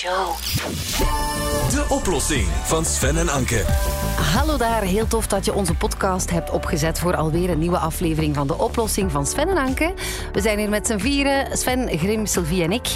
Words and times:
De 0.00 1.84
oplossing 1.88 2.46
van 2.64 2.84
Sven 2.84 3.16
en 3.16 3.28
Anke. 3.28 3.64
Hallo 4.32 4.56
daar, 4.56 4.82
heel 4.82 5.06
tof 5.06 5.26
dat 5.26 5.44
je 5.44 5.54
onze 5.54 5.74
podcast 5.74 6.30
hebt 6.30 6.50
opgezet 6.50 6.98
voor 6.98 7.16
alweer 7.16 7.50
een 7.50 7.58
nieuwe 7.58 7.78
aflevering 7.78 8.34
van 8.34 8.46
De 8.46 8.58
Oplossing 8.58 9.10
van 9.10 9.26
Sven 9.26 9.48
en 9.48 9.56
Anke. 9.56 9.94
We 10.32 10.40
zijn 10.40 10.58
hier 10.58 10.68
met 10.68 10.86
z'n 10.86 10.98
vieren, 10.98 11.58
Sven, 11.58 11.98
Grim, 11.98 12.26
Sylvie 12.26 12.62
en 12.62 12.72
ik. 12.72 12.86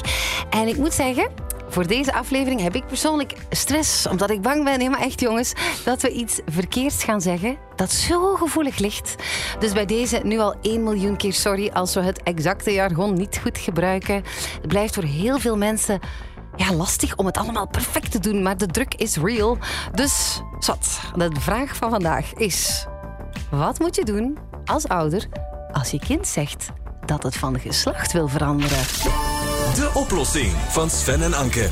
En 0.51 0.69
ik 0.69 0.77
moet 0.77 0.95
zeggen, 0.95 1.31
voor 1.69 1.87
deze 1.87 2.13
aflevering 2.13 2.61
heb 2.61 2.75
ik 2.75 2.87
persoonlijk 2.87 3.35
stress, 3.51 4.07
omdat 4.07 4.31
ik 4.31 4.43
bang 4.43 4.65
ben, 4.65 4.79
nee 4.79 4.91
maar 4.91 5.01
echt 5.01 5.21
jongens, 5.21 5.53
dat 5.85 6.03
we 6.03 6.11
iets 6.11 6.41
verkeerds 6.47 7.05
gaan 7.05 7.21
zeggen 7.21 7.57
dat 7.77 7.93
zo 7.93 8.35
gevoelig 8.35 8.79
ligt. 8.79 9.15
Dus 9.59 9.73
bij 9.73 9.87
deze 9.87 10.21
nu 10.25 10.39
al 10.39 10.55
1 10.63 10.83
miljoen 10.83 11.17
keer 11.17 11.33
sorry 11.33 11.71
als 11.73 11.95
we 11.95 12.01
het 12.01 12.23
exacte 12.23 12.73
jargon 12.73 13.15
niet 13.15 13.39
goed 13.43 13.59
gebruiken. 13.59 14.15
Het 14.61 14.69
blijft 14.69 14.95
voor 14.95 15.05
heel 15.05 15.39
veel 15.39 15.57
mensen 15.57 16.01
ja, 16.59 16.73
lastig 16.73 17.17
om 17.17 17.27
het 17.27 17.37
allemaal 17.37 17.69
perfect 17.69 18.11
te 18.11 18.19
doen, 18.19 18.43
maar 18.43 18.57
de 18.57 18.67
druk 18.67 18.95
is 18.95 19.17
real. 19.17 19.59
Dus, 19.95 20.43
zat. 20.59 21.01
De 21.17 21.31
vraag 21.41 21.77
van 21.77 21.91
vandaag 21.91 22.33
is: 22.35 22.87
wat 23.51 23.79
moet 23.79 23.95
je 23.97 24.05
doen 24.05 24.39
als 24.65 24.89
ouder 24.89 25.27
als 25.73 25.91
je 25.91 25.99
kind 25.99 26.27
zegt 26.27 26.67
dat 27.07 27.23
het 27.23 27.37
van 27.37 27.61
geslacht 27.61 28.13
wil 28.13 28.29
veranderen? 28.29 28.79
De 29.75 29.91
oplossing 29.95 30.53
van 30.69 30.91
Sven 30.91 31.23
en 31.23 31.35
Anke. 31.35 31.69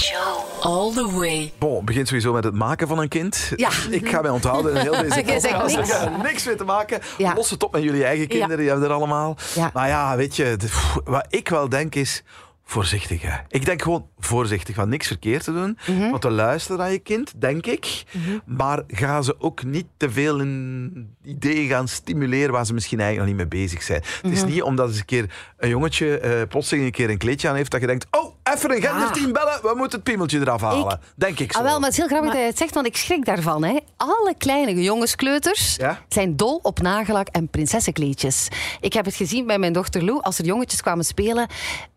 All 0.61 0.93
the 0.93 1.11
way. 1.13 1.53
Bon, 1.59 1.85
begint 1.85 2.07
sowieso 2.09 2.33
met 2.33 2.45
het 2.45 2.55
maken 2.55 2.89
van 2.89 2.99
een 2.99 3.09
kind. 3.09 3.53
Ja. 3.57 3.71
Ik 3.91 4.09
ga 4.09 4.21
mij 4.21 4.31
onthouden 4.31 4.75
in 4.75 4.81
heel 4.81 4.93
deze 4.93 5.23
podcast. 5.23 5.77
niks. 5.77 5.89
Ik 5.89 5.95
ga 5.95 6.05
er 6.05 6.23
niks 6.23 6.45
mee 6.45 6.55
te 6.55 6.65
maken. 6.65 7.01
Ja. 7.19 7.35
Los 7.35 7.51
het 7.51 7.63
op 7.65 7.73
met 7.73 7.83
jullie 7.83 8.05
eigen 8.05 8.27
kinderen, 8.29 8.57
die 8.59 8.69
hebben 8.69 8.89
er 8.89 8.95
allemaal. 8.95 9.37
Ja. 9.55 9.71
Maar 9.75 9.89
ja, 9.89 10.17
weet 10.17 10.37
je, 10.37 10.57
wat 11.05 11.27
ik 11.29 11.49
wel 11.49 11.69
denk 11.69 11.95
is... 11.95 12.23
Voorzichtig, 12.69 13.23
hè. 13.23 13.37
Ik 13.49 13.65
denk 13.65 13.83
gewoon 13.83 14.09
voorzichtig, 14.19 14.75
van 14.75 14.89
niks 14.89 15.07
verkeerd 15.07 15.45
te 15.45 15.53
doen. 15.53 15.79
Mhm. 15.87 16.11
Want 16.11 16.23
te 16.23 16.31
luisteren 16.31 16.79
naar 16.79 16.93
je 16.93 16.99
kind, 16.99 17.41
denk 17.41 17.67
ik. 17.67 18.05
Maar 18.47 18.83
ga 18.89 19.23
ze 19.23 19.41
ook 19.41 19.65
niet 19.65 19.87
te 19.97 20.11
veel 20.11 20.41
in 20.41 21.17
ideeën 21.25 21.69
gaan 21.69 21.89
stimuleren 21.89 22.53
waar 22.53 22.67
ze 22.67 22.75
misschien 22.75 23.01
eigenlijk 23.01 23.31
nog 23.31 23.39
niet 23.39 23.51
mee 23.51 23.63
bezig 23.63 23.83
zijn. 23.83 24.01
Het 24.03 24.23
Mhm. 24.23 24.33
is 24.33 24.45
niet 24.45 24.63
omdat 24.63 24.89
eens 24.89 24.99
een 24.99 25.05
keer 25.05 25.35
een 25.57 25.69
jongetje 25.69 26.19
eh 26.19 26.49
plotseling 26.49 26.87
een 26.87 26.93
keer 26.93 27.11
een 27.11 27.19
kleedje 27.19 27.49
aan 27.49 27.55
heeft, 27.57 27.71
dat 27.71 27.81
je 27.81 27.87
denkt, 27.87 28.07
oh, 28.11 28.35
even 28.55 28.71
een 28.75 28.83
genderteam 28.83 29.33
bellen, 29.33 29.59
we 29.63 29.73
moeten 29.77 29.99
het 29.99 30.03
piemeltje 30.03 30.41
eraf 30.41 30.61
halen. 30.61 31.01
denk 31.17 31.39
ik 31.39 31.53
zo. 31.53 31.59
Ah, 31.59 31.65
wel, 31.65 31.75
maar 31.79 31.89
het 31.89 31.93
is 31.93 31.97
heel 31.99 32.07
grappig 32.09 32.31
dat 32.33 32.41
je 32.41 32.47
het 32.47 32.59
zegt, 32.59 32.75
want 32.75 32.87
ik 32.87 32.97
schrik 32.97 33.25
daarvan. 33.25 33.65
Hè. 33.65 33.77
Alle 33.97 34.35
kleine 34.39 34.83
jongenskleuters 34.83 35.77
Ja? 35.77 35.99
zijn 36.09 36.37
dol 36.37 36.59
op 36.63 36.81
nagellak 36.81 37.29
en 37.29 37.49
prinsessenkleedjes. 37.49 38.49
Ik 38.81 38.93
heb 38.93 39.05
het 39.05 39.15
gezien 39.15 39.47
bij 39.47 39.59
mijn 39.59 39.73
dochter 39.73 40.05
Lou, 40.05 40.21
als 40.23 40.39
er 40.39 40.45
jongetjes 40.45 40.81
kwamen 40.83 41.05
spelen. 41.05 41.47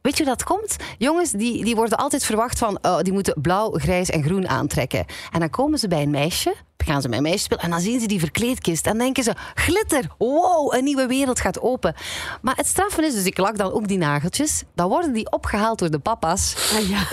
Weet 0.01 0.17
je 0.17 0.23
hoe 0.23 0.35
dat 0.35 0.43
komt? 0.43 0.75
Jongens 0.97 1.31
die, 1.31 1.63
die 1.63 1.75
worden 1.75 1.97
altijd 1.97 2.25
verwacht 2.25 2.57
van, 2.59 2.77
oh, 2.81 2.99
die 2.99 3.13
moeten 3.13 3.41
blauw, 3.41 3.71
grijs 3.71 4.09
en 4.09 4.23
groen 4.23 4.47
aantrekken. 4.47 5.05
En 5.31 5.39
dan 5.39 5.49
komen 5.49 5.79
ze 5.79 5.87
bij 5.87 6.01
een 6.01 6.09
meisje, 6.09 6.53
gaan 6.89 7.01
ze 7.01 7.09
met 7.09 7.21
meisje 7.21 7.37
spelen 7.39 7.63
en 7.63 7.69
dan 7.69 7.79
zien 7.79 7.99
ze 7.99 8.07
die 8.07 8.19
verkleedkist. 8.19 8.87
En 8.87 8.97
denken 8.97 9.23
ze, 9.23 9.33
glitter, 9.55 10.03
wow, 10.17 10.73
een 10.75 10.83
nieuwe 10.83 11.05
wereld 11.07 11.39
gaat 11.39 11.61
open. 11.61 11.95
Maar 12.41 12.55
het 12.55 12.67
straffen 12.67 13.03
is, 13.05 13.13
dus 13.13 13.23
ik 13.25 13.37
lak 13.37 13.57
dan 13.57 13.71
ook 13.71 13.87
die 13.87 13.97
nageltjes, 13.97 14.63
dan 14.75 14.87
worden 14.89 15.13
die 15.13 15.31
opgehaald 15.31 15.79
door 15.79 15.89
de 15.89 15.99
papa's. 15.99 16.55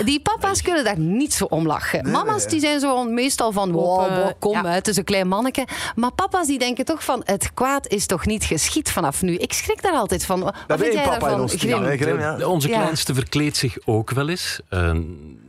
Die 0.05 0.19
papa's 0.21 0.61
kunnen 0.61 0.83
daar 0.83 0.99
niet 0.99 1.33
zo 1.33 1.43
om 1.45 1.65
lachen. 1.65 2.11
Mama's 2.11 2.47
die 2.47 2.59
zijn 2.59 2.79
zo 2.79 3.03
meestal 3.03 3.51
van, 3.51 3.71
wow, 3.71 4.15
wow, 4.15 4.31
kom, 4.39 4.51
ja. 4.53 4.63
hè, 4.65 4.69
het 4.73 4.87
is 4.87 4.97
een 4.97 5.03
klein 5.03 5.27
manneke. 5.27 5.67
Maar 5.95 6.11
papa's 6.11 6.47
die 6.47 6.59
denken 6.59 6.85
toch 6.85 7.03
van, 7.03 7.21
het 7.25 7.53
kwaad 7.53 7.87
is 7.87 8.05
toch 8.05 8.25
niet 8.25 8.43
geschied 8.43 8.91
vanaf 8.91 9.21
nu. 9.21 9.35
Ik 9.35 9.53
schrik 9.53 9.81
daar 9.81 9.93
altijd 9.93 10.25
van. 10.25 10.39
Wat 10.39 10.55
Dat 10.67 10.79
vind 10.79 10.93
jij 10.93 11.01
je 11.03 11.07
papa 11.09 11.13
in 11.15 11.19
daarvan, 11.21 11.41
ons 11.41 11.55
team, 11.57 11.71
Grim? 11.73 11.83
hè, 11.89 11.97
Grim, 11.97 12.19
ja. 12.19 12.35
De- 12.35 12.47
Onze 12.47 12.67
Ja. 12.69 12.77
kleinste 12.79 13.13
verkleedt 13.13 13.57
zich 13.57 13.77
ook 13.85 14.11
wel 14.11 14.29
eens. 14.29 14.59
Eh, 14.69 14.91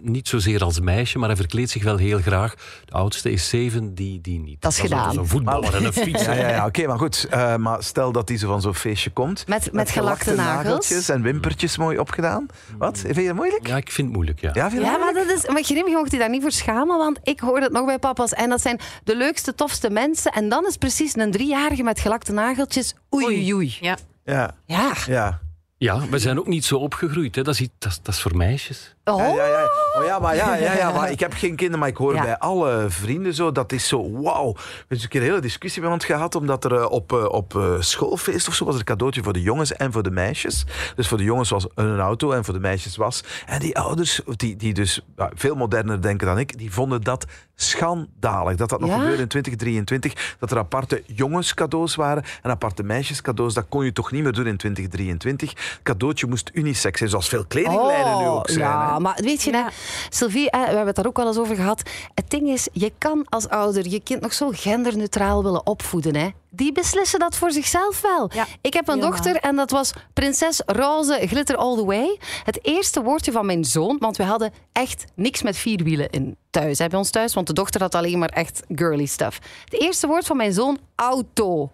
niet 0.08 0.28
zozeer 0.28 0.62
als 0.64 0.80
meisje, 0.80 1.18
maar 1.18 1.28
hij 1.28 1.36
verkleedt 1.36 1.70
zich 1.70 1.82
wel 1.84 1.96
heel 1.96 2.18
graag. 2.20 2.54
De 2.84 2.92
oudste 2.92 3.30
is 3.30 3.48
zeven, 3.48 3.94
die, 3.94 4.20
die 4.20 4.38
niet. 4.40 4.60
Dat 4.62 4.72
is 4.72 4.78
gedaan. 4.80 4.98
altijd 4.98 5.18
Een 5.18 5.26
voetballer 5.26 5.74
en 5.74 5.84
een 5.84 5.92
fietser. 5.92 6.34
Ja, 6.34 6.40
ja, 6.40 6.48
ja 6.48 6.66
oké, 6.66 6.86
maar 6.86 6.98
goed. 6.98 7.26
eh, 7.30 7.56
maar 7.56 7.82
stel 7.82 8.12
dat 8.12 8.26
die 8.26 8.38
zo 8.38 8.48
van 8.48 8.60
zo'n 8.60 8.74
feestje 8.74 9.10
komt. 9.10 9.46
Met- 9.46 9.72
met 9.72 9.90
gelakte 9.90 10.34
nagels. 10.34 10.64
nageltjes 10.64 11.08
en 11.08 11.22
wimpertjes 11.22 11.76
mooi 11.76 11.98
opgedaan. 11.98 12.46
Wat? 12.78 12.98
Vind 12.98 13.16
je 13.16 13.26
dat 13.26 13.34
moeilijk? 13.34 13.66
Ja, 13.66 13.76
ik 13.76 13.90
vind 13.90 14.06
het 14.06 14.16
moeilijk, 14.16 14.40
ja. 14.40 14.50
Ja, 14.54 14.70
vind 14.70 14.82
je 14.82 14.88
Ja, 14.88 14.92
dat 14.92 15.00
maar, 15.00 15.14
dat 15.26 15.36
is, 15.38 15.46
maar 15.48 15.62
Grim, 15.62 15.88
je 15.88 15.96
mocht 15.96 16.10
je 16.12 16.18
daar 16.18 16.30
niet 16.30 16.42
voor 16.42 16.52
schamen, 16.52 16.98
want 16.98 17.18
ik 17.22 17.40
hoor 17.40 17.60
het 17.60 17.72
nog 17.72 17.86
bij 17.86 17.98
papa's. 17.98 18.32
En 18.32 18.48
dat 18.48 18.60
zijn 18.60 18.80
de 19.04 19.16
leukste, 19.16 19.54
tofste 19.54 19.90
mensen. 19.90 20.32
En 20.32 20.48
dan 20.48 20.66
is 20.66 20.76
precies 20.76 21.16
een 21.16 21.30
driejarige 21.30 21.82
met 21.82 22.00
gelakte 22.00 22.32
nageltjes. 22.32 22.94
Oei, 23.14 23.24
oei, 23.26 23.54
oei. 23.54 23.76
Ja. 23.80 23.96
Ja, 24.24 24.54
Ja. 24.66 24.92
ja. 25.06 25.40
Ja, 25.80 26.08
we 26.10 26.18
zijn 26.18 26.38
ook 26.38 26.46
niet 26.46 26.64
zo 26.64 26.76
opgegroeid. 26.76 27.34
Hè. 27.34 27.42
Dat, 27.42 27.54
is, 27.54 27.60
iets- 27.60 27.72
dat, 27.78 27.90
is, 27.92 28.00
dat 28.02 28.14
is 28.14 28.20
voor 28.20 28.36
meisjes. 28.36 28.94
Oh. 29.12 29.18
Ja, 29.18 29.26
ja, 29.26 29.46
ja. 29.46 29.68
Oh, 29.98 30.04
ja, 30.04 30.18
maar, 30.18 30.36
ja, 30.36 30.54
ja, 30.54 30.72
ja, 30.82 30.90
maar 30.92 31.10
ik 31.10 31.20
heb 31.20 31.32
geen 31.32 31.54
kinderen, 31.56 31.78
maar 31.78 31.88
ik 31.88 31.96
hoor 31.96 32.14
Ja. 32.14 32.22
bij 32.22 32.38
alle 32.38 32.84
vrienden 32.88 33.34
zo, 33.34 33.52
dat 33.52 33.72
is 33.72 33.88
zo, 33.88 34.10
wauw. 34.22 34.52
We 34.52 34.60
hebben 34.78 35.02
een 35.02 35.08
keer 35.08 35.20
een 35.20 35.26
hele 35.26 35.40
discussie 35.40 35.82
met 35.82 35.90
ons 35.90 36.04
gehad, 36.04 36.34
omdat 36.34 36.64
er 36.64 36.74
eh, 36.74 36.90
op, 36.90 37.12
eh, 37.12 37.24
op 37.24 37.56
eh, 37.56 37.74
schoolfeest 37.78 38.48
of 38.48 38.54
zo 38.54 38.64
was 38.64 38.74
er 38.74 38.80
een 38.80 38.86
cadeautje 38.86 39.22
voor 39.22 39.32
de 39.32 39.42
jongens 39.42 39.72
en 39.72 39.92
voor 39.92 40.02
de 40.02 40.10
meisjes. 40.10 40.64
Dus 40.96 41.08
voor 41.08 41.18
de 41.18 41.24
jongens 41.24 41.50
was 41.50 41.66
een 41.74 41.98
auto 42.00 42.32
en 42.32 42.44
voor 42.44 42.54
de 42.54 42.60
meisjes 42.60 42.96
was. 42.96 43.24
En 43.46 43.58
die 43.60 43.78
ouders, 43.78 44.20
die, 44.26 44.56
die 44.56 44.74
dus 44.74 45.00
veel 45.34 45.54
moderner 45.54 46.02
denken 46.02 46.26
dan 46.26 46.38
ik, 46.38 46.58
die 46.58 46.72
vonden 46.72 47.02
dat 47.02 47.24
schandalig. 47.54 48.56
Dat 48.56 48.68
dat 48.68 48.80
nog 48.80 48.92
gebeurde 48.92 49.22
in 49.22 49.28
2023, 49.28 50.36
dat 50.38 50.50
er 50.50 50.58
aparte 50.58 51.02
jongenscadeaus 51.06 51.94
waren 51.94 52.22
en 52.42 52.50
aparte 52.50 52.82
meisjescadeaus. 52.82 53.54
Dat 53.54 53.64
kon 53.68 53.84
je 53.84 53.92
toch 53.92 54.10
niet 54.12 54.22
meer 54.22 54.32
doen 54.32 54.46
in 54.46 54.56
2023. 54.56 55.80
Cadeautje 55.82 56.26
moest 56.26 56.50
unisex 56.52 56.98
zijn, 56.98 57.10
zoals 57.10 57.28
veel 57.28 57.44
kledinglijnen 57.48 58.18
nu 58.18 58.26
ook 58.26 58.48
zijn. 58.50 58.97
Maar 58.98 59.18
weet 59.22 59.42
je, 59.42 59.56
hè, 59.56 59.62
Sylvie, 60.08 60.46
hè, 60.50 60.58
we 60.58 60.66
hebben 60.66 60.86
het 60.86 60.96
daar 60.96 61.06
ook 61.06 61.16
wel 61.16 61.26
eens 61.26 61.38
over 61.38 61.56
gehad. 61.56 61.82
Het 62.14 62.30
ding 62.30 62.48
is, 62.48 62.68
je 62.72 62.92
kan 62.98 63.26
als 63.28 63.48
ouder 63.48 63.88
je 63.88 64.00
kind 64.00 64.20
nog 64.20 64.32
zo 64.32 64.50
genderneutraal 64.52 65.42
willen 65.42 65.66
opvoeden. 65.66 66.16
Hè. 66.16 66.28
Die 66.50 66.72
beslissen 66.72 67.18
dat 67.18 67.36
voor 67.36 67.50
zichzelf 67.50 68.00
wel. 68.00 68.30
Ja, 68.34 68.46
ik 68.60 68.72
heb 68.72 68.88
een 68.88 69.00
dochter 69.00 69.36
en 69.36 69.56
dat 69.56 69.70
was 69.70 69.92
prinses 70.12 70.62
roze 70.66 71.18
glitter 71.26 71.56
all 71.56 71.76
the 71.76 71.84
way. 71.84 72.18
Het 72.44 72.58
eerste 72.64 73.02
woordje 73.02 73.32
van 73.32 73.46
mijn 73.46 73.64
zoon, 73.64 73.96
want 73.98 74.16
we 74.16 74.22
hadden 74.22 74.52
echt 74.72 75.04
niks 75.14 75.42
met 75.42 75.56
vier 75.56 75.82
wielen 75.84 76.10
in 76.10 76.36
thuis, 76.50 76.78
hè, 76.78 76.88
bij 76.88 76.98
ons 76.98 77.10
thuis, 77.10 77.34
want 77.34 77.46
de 77.46 77.52
dochter 77.52 77.80
had 77.80 77.94
alleen 77.94 78.18
maar 78.18 78.28
echt 78.28 78.62
girly 78.74 79.06
stuff. 79.06 79.38
Het 79.64 79.80
eerste 79.80 80.06
woord 80.06 80.26
van 80.26 80.36
mijn 80.36 80.52
zoon, 80.52 80.78
auto. 80.94 81.70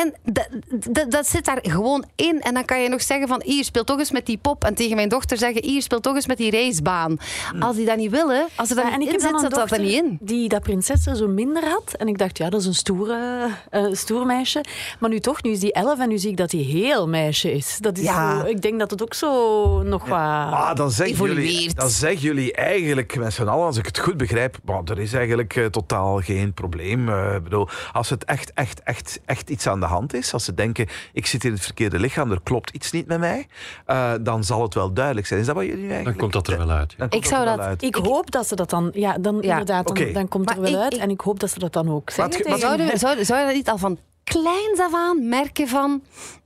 En 0.00 0.14
dat, 0.24 0.48
dat, 0.90 1.10
dat 1.10 1.26
zit 1.26 1.44
daar 1.44 1.58
gewoon 1.62 2.04
in. 2.16 2.40
En 2.40 2.54
dan 2.54 2.64
kan 2.64 2.82
je 2.82 2.88
nog 2.88 3.02
zeggen 3.02 3.28
van 3.28 3.42
hier, 3.44 3.64
speel 3.64 3.84
toch 3.84 3.98
eens 3.98 4.10
met 4.10 4.26
die 4.26 4.38
pop. 4.38 4.64
En 4.64 4.74
tegen 4.74 4.96
mijn 4.96 5.08
dochter 5.08 5.38
zeggen 5.38 5.64
hier, 5.64 5.82
speel 5.82 6.00
toch 6.00 6.14
eens 6.14 6.26
met 6.26 6.36
die 6.36 6.50
racebaan. 6.50 7.16
Als 7.60 7.76
die 7.76 7.86
dat 7.86 7.96
niet 7.96 8.10
willen, 8.10 8.46
als 8.56 8.68
ze 8.68 8.74
dat 8.74 8.84
Ja, 8.84 8.96
niet 8.96 9.08
ik 9.08 9.14
in 9.14 9.20
zit, 9.20 9.50
dat 9.50 9.70
er 9.70 9.80
niet 9.80 9.92
in. 9.92 10.18
Die 10.20 10.48
dat 10.48 10.62
prinses 10.62 11.06
er 11.06 11.16
zo 11.16 11.28
minder 11.28 11.64
had. 11.68 11.92
En 11.96 12.08
ik 12.08 12.18
dacht, 12.18 12.38
ja, 12.38 12.50
dat 12.50 12.60
is 12.60 12.66
een 12.66 12.74
stoere, 12.74 13.48
eh, 13.70 13.84
stoer 13.92 14.26
meisje. 14.26 14.64
Maar 15.00 15.10
nu 15.10 15.20
toch, 15.20 15.42
nu 15.42 15.50
is 15.50 15.60
die 15.60 15.72
elf 15.72 15.98
en 15.98 16.08
nu 16.08 16.18
zie 16.18 16.30
ik 16.30 16.36
dat 16.36 16.52
hij 16.52 16.60
heel 16.60 17.08
meisje 17.08 17.52
is. 17.52 17.76
Dat 17.80 17.98
is 17.98 18.04
Ja. 18.04 18.40
zo- 18.40 18.46
ik 18.46 18.62
denk 18.62 18.78
dat 18.78 18.90
het 18.90 19.02
ook 19.02 19.14
zo 19.14 19.82
nog 19.82 20.02
wat... 20.04 20.18
Ah, 20.18 20.74
dan 20.74 20.90
zeggen, 20.90 21.26
jullie, 21.26 21.74
dan 21.74 21.90
zeggen 21.90 22.20
jullie 22.20 22.52
eigenlijk 22.52 23.16
met 23.16 23.32
z'n 23.32 23.42
allen, 23.42 23.66
als 23.66 23.76
ik 23.76 23.86
het 23.86 23.98
goed 23.98 24.16
begrijp, 24.16 24.58
bon, 24.62 24.86
er 24.86 24.98
is 24.98 25.12
eigenlijk 25.12 25.56
eh, 25.56 25.64
totaal 25.66 26.18
geen 26.20 26.52
probleem. 26.54 27.08
Eh, 27.08 27.34
ik 27.34 27.42
bedoel, 27.42 27.68
als 27.92 28.10
het 28.10 28.24
echt, 28.24 28.52
echt, 28.54 28.82
echt, 28.82 29.20
echt 29.24 29.50
iets 29.50 29.66
aan 29.66 29.80
de 29.82 29.88
hand 29.88 30.14
is, 30.14 30.32
als 30.32 30.44
ze 30.44 30.54
denken, 30.54 30.86
ik 31.12 31.26
zit 31.26 31.44
in 31.44 31.52
het 31.52 31.60
verkeerde 31.60 31.98
lichaam, 31.98 32.30
er 32.30 32.40
klopt 32.42 32.70
iets 32.70 32.90
niet 32.92 33.06
met 33.06 33.18
mij, 33.18 33.46
eh, 33.86 34.12
dan 34.20 34.44
zal 34.44 34.62
het 34.62 34.74
wel 34.74 34.92
duidelijk 34.92 35.26
zijn. 35.26 35.40
Is 35.40 35.46
dat 35.46 35.54
wat 35.54 35.64
jullie 35.64 35.88
eigenlijk... 35.88 36.18
Dan 36.18 36.30
komt 36.30 36.32
dat 36.44 36.48
er 36.58 36.66
wel 36.66 36.76
uit. 36.76 36.94
ja. 36.98 37.06
Ik 37.10 37.24
zou 37.24 37.44
wel 37.44 37.56
dat- 37.56 37.66
uit. 37.66 37.82
Ik 37.82 37.94
hoop 37.94 38.30
dat 38.30 38.46
ze 38.48 38.54
dat 38.56 38.70
dan... 38.70 38.90
Ja, 38.94 39.18
dan 39.20 39.34
Ja. 39.40 39.50
inderdaad, 39.50 39.86
dan, 39.86 39.96
Oké. 39.98 40.12
dan 40.12 40.28
komt 40.28 40.44
Maar 40.44 40.54
er 40.56 40.60
wel 40.62 40.70
ik- 40.72 40.78
uit. 40.78 40.94
ik- 40.94 41.00
En 41.00 41.10
ik 41.10 41.20
hoop 41.20 41.40
dat 41.40 41.50
ze 41.50 41.58
dat 41.58 41.72
dan 41.72 41.90
ook 41.90 42.10
zeggen 42.10 42.48
maar- 42.50 42.58
Zou 42.58 42.82
je, 42.82 42.98
zou, 42.98 43.24
zou 43.24 43.40
je 43.40 43.46
dat 43.46 43.54
niet 43.54 43.68
al 43.70 43.78
van 43.78 43.98
kleins 44.24 44.78
af 44.80 44.94
aan 44.94 45.28
merken 45.28 45.68
van... 45.68 46.02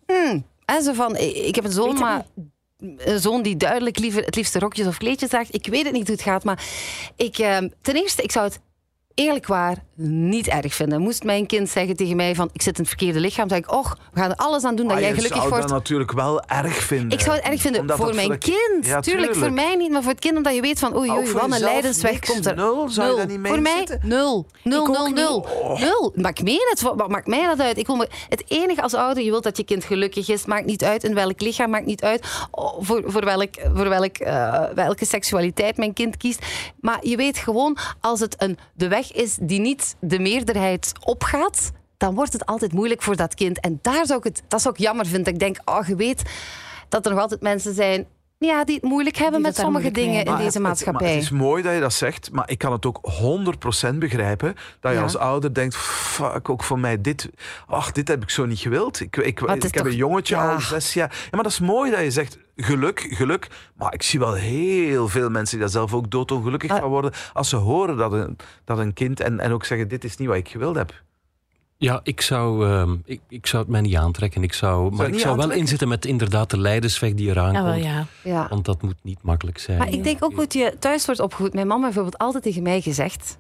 Hmm, 0.06 0.44
en 0.64 0.82
zo 0.82 0.92
van 0.92 1.16
ik 1.16 1.54
heb 1.54 1.64
een 1.64 1.72
zoon, 1.72 1.98
maar... 1.98 2.24
Een 2.96 3.20
zoon 3.20 3.42
die 3.42 3.56
duidelijk 3.56 3.98
liever 3.98 4.24
het 4.24 4.34
liefste 4.36 4.58
rokjes 4.58 4.86
of 4.86 4.96
kleedjes 4.96 5.28
draagt. 5.28 5.54
Ik 5.54 5.66
weet 5.66 5.84
het 5.84 5.92
niet 5.92 6.06
hoe 6.06 6.16
het 6.16 6.24
gaat, 6.24 6.44
maar 6.44 6.64
ik, 7.16 7.38
eh, 7.38 7.56
ten 7.82 7.94
eerste, 7.94 8.22
ik 8.22 8.32
zou 8.32 8.46
het 8.46 8.60
eerlijk 9.16 9.46
waar 9.46 9.76
niet 9.94 10.46
erg 10.46 10.74
vinden. 10.74 11.00
Moest 11.00 11.24
mijn 11.24 11.46
kind 11.46 11.68
zeggen 11.68 11.96
tegen 11.96 12.16
mij 12.16 12.34
van 12.34 12.50
ik 12.52 12.62
zit 12.62 12.74
in 12.74 12.80
het 12.80 12.88
verkeerde 12.88 13.20
lichaam, 13.20 13.48
zeg 13.48 13.58
ik, 13.58 13.72
och, 13.72 13.96
we 14.12 14.20
gaan 14.20 14.30
er 14.30 14.36
alles 14.36 14.64
aan 14.64 14.76
doen 14.76 14.84
dat 14.86 14.94
Maar 14.94 15.04
jij 15.04 15.14
gelukkig 15.14 15.38
zou 15.38 15.48
wordt. 15.48 15.68
dat 15.68 15.76
natuurlijk 15.76 16.12
wel 16.12 16.42
erg 16.44 16.74
vinden. 16.74 17.10
Ik 17.10 17.20
zou 17.20 17.36
het 17.36 17.44
erg 17.44 17.60
vinden 17.60 17.80
Omdat 17.80 17.96
voor 17.96 18.14
mijn 18.14 18.38
kind. 18.38 18.86
Ja, 18.86 19.00
tuurlijk, 19.00 19.34
voor 19.34 19.52
mij 19.52 19.74
niet, 19.74 19.90
maar 19.90 20.02
voor 20.02 20.10
het 20.10 20.20
kind 20.20 20.36
omdat 20.36 20.54
je 20.54 20.60
weet 20.60 20.78
van 20.78 20.96
oei, 20.96 21.10
oei, 21.10 21.32
wat 21.32 21.42
een 21.52 21.58
lijdensweg 21.58 22.12
niks? 22.12 22.30
komt 22.30 22.46
er. 22.46 22.54
Nul? 22.54 22.88
Zou 22.88 23.10
je 23.10 23.16
dat 23.16 23.28
niet 23.28 23.46
Voor 23.46 23.60
mij 23.60 23.86
nul. 24.02 24.46
Nul, 24.62 24.82
Ik 24.86 24.92
nul, 24.92 25.08
nul. 25.08 25.46
Nul. 25.78 26.12
Maar 26.14 26.30
ik 26.30 26.42
meen 26.42 26.66
het. 26.70 26.80
Wat 26.80 27.08
maakt 27.08 27.26
mij 27.26 27.46
dat 27.46 27.60
uit? 27.60 27.78
Ik 27.78 27.86
wil 27.86 27.96
me, 27.96 28.08
het 28.28 28.44
enige 28.48 28.82
als 28.82 28.94
ouder, 28.94 29.22
je 29.22 29.30
wilt 29.30 29.42
dat 29.42 29.56
je 29.56 29.64
kind 29.64 29.84
gelukkig 29.84 30.28
is. 30.28 30.44
Maakt 30.44 30.66
niet 30.66 30.84
uit 30.84 31.04
in 31.04 31.14
welk 31.14 31.40
lichaam, 31.40 31.70
maakt 31.70 31.86
niet 31.86 32.02
uit 32.02 32.26
oh, 32.50 32.74
voor, 32.80 33.02
voor, 33.06 33.24
welk, 33.24 33.54
voor 33.74 33.88
welk, 33.88 34.16
eh, 34.16 34.64
welke 34.74 35.04
seksualiteit 35.04 35.76
mijn 35.76 35.92
kind 35.92 36.16
kiest. 36.16 36.44
Maar 36.80 36.98
je 37.00 37.16
weet 37.16 37.38
gewoon, 37.38 37.76
als 38.00 38.20
het 38.20 38.34
een, 38.38 38.58
de 38.74 38.88
weg 38.88 39.05
is 39.12 39.38
die 39.40 39.60
niet 39.60 39.96
de 40.00 40.18
meerderheid 40.18 40.92
opgaat, 41.04 41.72
dan 41.96 42.14
wordt 42.14 42.32
het 42.32 42.46
altijd 42.46 42.72
moeilijk 42.72 43.02
voor 43.02 43.16
dat 43.16 43.34
kind. 43.34 43.60
En 43.60 43.78
daar 43.82 44.06
zou 44.06 44.18
ik 44.18 44.24
het, 44.24 44.42
dat 44.48 44.62
zou 44.62 44.74
ik 44.74 44.80
jammer 44.80 45.06
vinden. 45.06 45.32
Ik 45.32 45.38
denk, 45.38 45.58
oh, 45.64 45.86
je 45.86 45.96
weet 45.96 46.22
dat 46.88 47.04
er 47.04 47.12
nog 47.12 47.20
altijd 47.20 47.40
mensen 47.40 47.74
zijn 47.74 48.06
ja, 48.38 48.64
die 48.64 48.74
het 48.74 48.84
moeilijk 48.84 49.16
hebben 49.16 49.34
Die 49.42 49.46
met 49.48 49.56
sommige 49.56 49.90
dingen 49.90 50.24
in 50.24 50.36
deze 50.36 50.42
het- 50.42 50.58
maatschappij. 50.58 51.12
het 51.14 51.22
is 51.22 51.30
mooi 51.30 51.62
dat 51.62 51.74
je 51.74 51.80
dat 51.80 51.92
zegt, 51.92 52.32
maar 52.32 52.50
ik 52.50 52.58
kan 52.58 52.72
het 52.72 52.86
ook 52.86 52.98
100% 53.02 53.98
begrijpen. 53.98 54.54
Dat 54.80 54.90
je 54.92 54.96
Ja. 54.98 55.02
als 55.02 55.16
ouder 55.16 55.54
denkt, 55.54 55.76
fuck, 55.76 56.48
ook 56.48 56.62
voor 56.62 56.78
mij 56.78 57.00
dit... 57.00 57.30
Ach, 57.66 57.92
dit 57.92 58.08
heb 58.08 58.22
ik 58.22 58.30
zo 58.30 58.44
niet 58.46 58.58
gewild. 58.58 59.00
Ik, 59.00 59.16
ik, 59.16 59.40
ik 59.40 59.48
heb 59.62 59.72
toch- 59.72 59.86
een 59.86 59.94
jongetje 59.96 60.34
ja. 60.36 60.52
al 60.52 60.60
zes 60.60 60.94
jaar. 60.94 61.10
Ja, 61.22 61.28
maar 61.30 61.42
dat 61.42 61.52
is 61.52 61.60
mooi 61.60 61.90
dat 61.90 62.00
je 62.00 62.10
zegt, 62.10 62.38
geluk, 62.56 63.06
geluk. 63.10 63.48
Maar 63.74 63.94
ik 63.94 64.02
zie 64.02 64.18
wel 64.18 64.34
heel 64.34 65.08
veel 65.08 65.30
mensen 65.30 65.50
die 65.56 65.60
daar 65.66 65.74
zelf 65.74 65.94
ook 65.94 66.10
doodongelukkig 66.10 66.70
van 66.70 66.88
worden. 66.88 67.12
Als 67.32 67.48
ze 67.48 67.56
horen 67.56 67.96
dat 67.96 68.12
een, 68.12 68.36
dat 68.64 68.78
een 68.78 68.92
kind... 68.92 69.20
En, 69.20 69.40
en 69.40 69.52
ook 69.52 69.64
zeggen, 69.64 69.88
dit 69.88 70.04
is 70.04 70.16
niet 70.16 70.28
wat 70.28 70.36
ik 70.36 70.48
gewild 70.48 70.76
heb. 70.76 70.92
Ja, 71.78 72.00
ik 72.02 72.20
zou, 72.20 72.66
ehm, 72.70 72.94
ik, 73.04 73.20
ik 73.28 73.46
zou 73.46 73.62
het 73.62 73.72
mij 73.72 73.80
niet 73.80 73.96
aantrekken. 73.96 74.42
Ik 74.42 74.52
zou, 74.52 74.94
maar 74.94 75.08
ik 75.08 75.18
zou 75.18 75.36
wel 75.36 75.50
inzitten 75.50 75.88
met 75.88 76.04
inderdaad 76.04 76.50
de 76.50 76.58
leidersweg 76.58 77.14
die 77.14 77.28
eraan 77.30 77.52
Ja, 77.52 77.62
wel 77.62 77.72
komt. 77.72 77.84
ja. 77.84 78.06
Ja. 78.22 78.46
Want 78.50 78.64
dat 78.64 78.82
moet 78.82 78.94
niet 79.02 79.18
makkelijk 79.22 79.58
zijn. 79.58 79.78
Maar 79.78 79.88
ik 79.92 80.04
denk 80.04 80.24
ook 80.24 80.34
hoe 80.34 80.46
je 80.48 80.76
thuis 80.78 81.06
wordt 81.06 81.20
opgevoed. 81.20 81.54
Mijn 81.54 81.66
mama 81.66 81.82
heeft 81.84 81.94
bijvoorbeeld 81.94 82.22
altijd 82.22 82.42
tegen 82.42 82.62
mij 82.62 82.80
gezegd: 82.80 83.38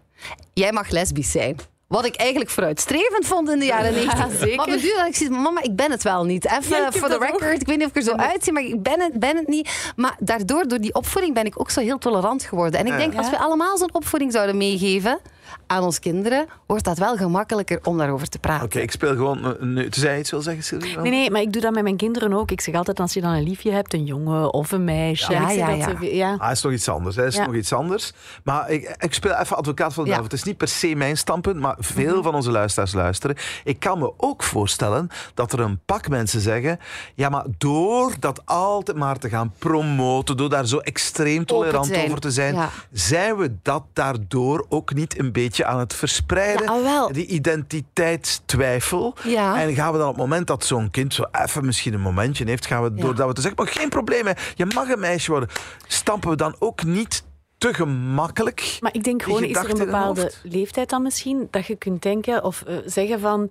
Jij 0.52 0.72
mag 0.72 0.90
lesbisch 0.90 1.30
zijn. 1.30 1.56
Wat 1.86 2.04
ik 2.06 2.14
eigenlijk 2.16 2.50
vooruitstrevend 2.50 3.26
vond 3.26 3.50
in 3.50 3.58
de 3.58 3.64
jaren 3.64 3.92
90. 3.94 4.38
zeker. 4.38 4.56
Maar 4.56 4.66
bedoel 4.66 4.96
dat 4.96 5.06
ik 5.06 5.14
zie, 5.16 5.30
mama, 5.30 5.62
ik 5.62 5.76
ben 5.76 5.90
het 5.90 6.02
wel 6.02 6.24
niet. 6.24 6.44
Even 6.46 6.92
voor 6.92 7.08
de 7.08 7.14
ook. 7.14 7.22
record. 7.22 7.60
Ik 7.60 7.66
weet 7.66 7.76
niet 7.76 7.84
of 7.86 7.90
ik 7.90 7.96
er 7.96 8.02
zo 8.02 8.12
uitzie, 8.14 8.52
maar 8.52 8.62
ik 8.62 8.82
ben 8.82 9.00
het, 9.00 9.20
ben 9.20 9.36
het 9.36 9.46
niet. 9.48 9.92
Maar 9.96 10.16
daardoor, 10.18 10.68
door 10.68 10.80
die 10.80 10.94
opvoeding, 10.94 11.34
ben 11.34 11.44
ik 11.44 11.60
ook 11.60 11.70
zo 11.70 11.80
heel 11.80 11.98
tolerant 11.98 12.42
geworden. 12.42 12.80
En 12.80 12.86
ik 12.86 12.92
Ja. 12.92 12.98
denk, 12.98 13.14
als 13.16 13.30
we 13.30 13.38
allemaal 13.38 13.76
zo'n 13.78 13.94
opvoeding 13.94 14.32
zouden 14.32 14.56
meegeven 14.56 15.18
aan 15.66 15.82
ons 15.82 15.98
kinderen, 15.98 16.46
wordt 16.66 16.84
dat 16.84 16.98
wel 16.98 17.16
gemakkelijker 17.16 17.78
om 17.82 17.98
daarover 17.98 18.28
te 18.28 18.38
praten. 18.38 18.64
Oké, 18.64 18.78
ik 18.78 18.90
speel 18.90 19.14
gewoon... 19.14 19.44
eh, 19.44 19.62
Nu, 19.62 19.88
je 19.90 20.18
iets 20.18 20.30
wil 20.30 20.40
zeggen, 20.40 20.64
Sylvie? 20.64 20.98
Nee, 20.98 21.10
nee, 21.10 21.30
maar 21.30 21.40
ik 21.40 21.52
doe 21.52 21.62
dat 21.62 21.72
met 21.72 21.82
mijn 21.82 21.96
kinderen 21.96 22.32
ook. 22.32 22.50
Ik 22.50 22.60
zeg 22.60 22.74
altijd, 22.74 23.00
als 23.00 23.12
je 23.12 23.20
dan 23.20 23.32
een 23.32 23.42
liefje 23.42 23.70
hebt, 23.72 23.94
een 23.94 24.04
jongen 24.04 24.52
of 24.52 24.72
een 24.72 24.84
meisje. 24.84 25.32
Ja, 25.32 25.40
ik 25.40 25.46
zeg 25.48 25.56
ja, 25.76 25.86
dat 25.86 25.96
ja. 26.00 26.08
ja. 26.08 26.34
Ah, 26.38 26.50
is 26.50 26.62
nog 26.62 26.72
iets 26.72 26.88
anders. 26.88 27.16
Hè. 27.16 27.26
Is 27.26 27.34
Ja. 27.36 27.46
nog 27.46 27.54
iets 27.54 27.72
anders. 27.72 28.12
Maar 28.44 28.70
ik, 28.70 28.96
ik 28.98 29.14
speel 29.14 29.34
even 29.34 29.56
advocaat 29.56 29.94
van 29.94 30.04
de 30.04 30.10
Ja. 30.10 30.22
Het 30.22 30.32
is 30.32 30.42
niet 30.42 30.56
per 30.56 30.68
se 30.68 30.94
mijn 30.94 31.16
standpunt, 31.16 31.60
maar 31.60 31.76
veel 31.78 32.22
van 32.22 32.34
onze 32.34 32.50
luisteraars 32.50 32.92
luisteren. 32.92 33.36
Ik 33.64 33.78
kan 33.80 33.98
me 33.98 34.12
ook 34.16 34.42
voorstellen 34.42 35.08
dat 35.34 35.52
er 35.52 35.60
een 35.60 35.80
pak 35.84 36.08
mensen 36.08 36.40
zeggen... 36.40 36.78
Ja, 37.14 37.28
maar 37.28 37.44
door 37.58 38.12
dat 38.20 38.42
altijd 38.46 38.96
maar 38.96 39.18
te 39.18 39.28
gaan 39.28 39.52
promoten, 39.58 40.36
door 40.36 40.48
daar 40.50 40.66
zo 40.66 40.78
extreem 40.78 41.44
tolerant 41.44 41.96
over 41.96 42.20
te 42.20 42.30
zijn, 42.30 42.54
Ja. 42.54 42.70
zijn 42.92 43.36
we 43.36 43.56
dat 43.62 43.82
daardoor 43.92 44.66
ook 44.68 44.94
niet 44.94 45.18
een 45.18 45.32
beetje 45.42 45.64
aan 45.64 45.78
het 45.78 45.94
verspreiden? 45.94 46.74
Ja, 46.74 46.82
wel. 46.82 47.12
Die 47.12 47.26
identiteitstwijfel. 47.26 49.14
Ja. 49.24 49.60
En 49.62 49.74
gaan 49.74 49.92
we 49.92 49.98
dan 49.98 50.08
op 50.08 50.14
het 50.14 50.22
moment 50.22 50.46
dat 50.46 50.64
zo'n 50.64 50.90
kind 50.90 51.14
zo 51.14 51.24
even 51.32 51.64
misschien 51.66 51.94
een 51.94 52.00
momentje 52.00 52.44
heeft, 52.44 52.66
gaan 52.66 52.82
we 52.82 52.90
Ja. 52.94 53.02
doordat 53.02 53.28
we 53.28 53.34
te 53.34 53.40
zeggen, 53.40 53.64
maar 53.64 53.72
geen 53.72 53.88
probleem, 53.88 54.26
hè, 54.26 54.32
je 54.54 54.66
mag 54.66 54.88
een 54.88 55.00
meisje 55.00 55.30
worden, 55.30 55.48
stampen 55.86 56.30
we 56.30 56.36
dan 56.36 56.56
ook 56.58 56.84
niet 56.84 57.24
te 57.58 57.74
gemakkelijk? 57.74 58.76
Maar 58.80 58.94
ik 58.94 59.04
denk 59.04 59.22
gewoon, 59.22 59.44
is 59.44 59.56
er 59.56 59.70
een 59.70 59.78
bepaalde 59.78 60.32
leeftijd 60.42 60.90
dan 60.90 61.02
misschien, 61.02 61.48
dat 61.50 61.66
je 61.66 61.76
kunt 61.76 62.02
denken 62.02 62.44
of 62.44 62.62
eh, 62.62 62.76
zeggen 62.84 63.20
van, 63.20 63.50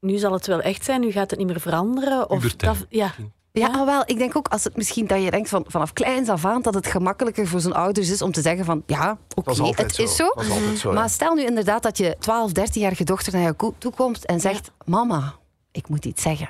nu 0.00 0.16
zal 0.16 0.32
het 0.32 0.46
wel 0.46 0.60
echt 0.60 0.84
zijn, 0.84 1.00
nu 1.00 1.10
gaat 1.10 1.30
het 1.30 1.38
niet 1.38 1.48
meer 1.48 1.60
veranderen. 1.60 2.30
Of 2.30 2.54
dat, 2.54 2.86
ja. 2.88 3.14
Ja, 3.52 3.66
ah, 3.66 3.84
wel. 3.84 4.02
Ik 4.06 4.18
denk 4.18 4.36
ook 4.36 4.48
als 4.48 4.64
het 4.64 4.76
misschien 4.76 5.06
dat 5.06 5.22
je 5.22 5.30
denkt 5.30 5.48
van, 5.48 5.64
vanaf 5.68 5.92
kleins 5.92 6.28
af 6.28 6.44
aan 6.44 6.62
dat 6.62 6.74
het 6.74 6.86
gemakkelijker 6.86 7.46
voor 7.46 7.60
zo'n 7.60 7.72
ouders 7.72 8.10
is 8.10 8.22
om 8.22 8.32
te 8.32 8.40
zeggen 8.40 8.64
van 8.64 8.82
ja, 8.86 9.18
oké, 9.34 9.64
het 9.64 9.98
is 9.98 10.16
zo. 10.16 10.28
Is 10.72 10.80
zo. 10.80 10.92
Maar 10.92 11.02
ja. 11.02 11.08
stel 11.08 11.34
nu 11.34 11.44
inderdaad 11.44 11.82
dat 11.82 11.98
je 11.98 12.16
12, 12.18 12.50
13-jarige 12.50 13.04
dochter 13.04 13.32
naar 13.32 13.42
jou 13.42 13.72
toe 13.78 13.92
komt 13.92 14.26
en 14.26 14.40
zegt: 14.40 14.70
Mama, 14.84 15.34
ik 15.72 15.88
moet 15.88 16.04
iets 16.04 16.22
zeggen. 16.22 16.48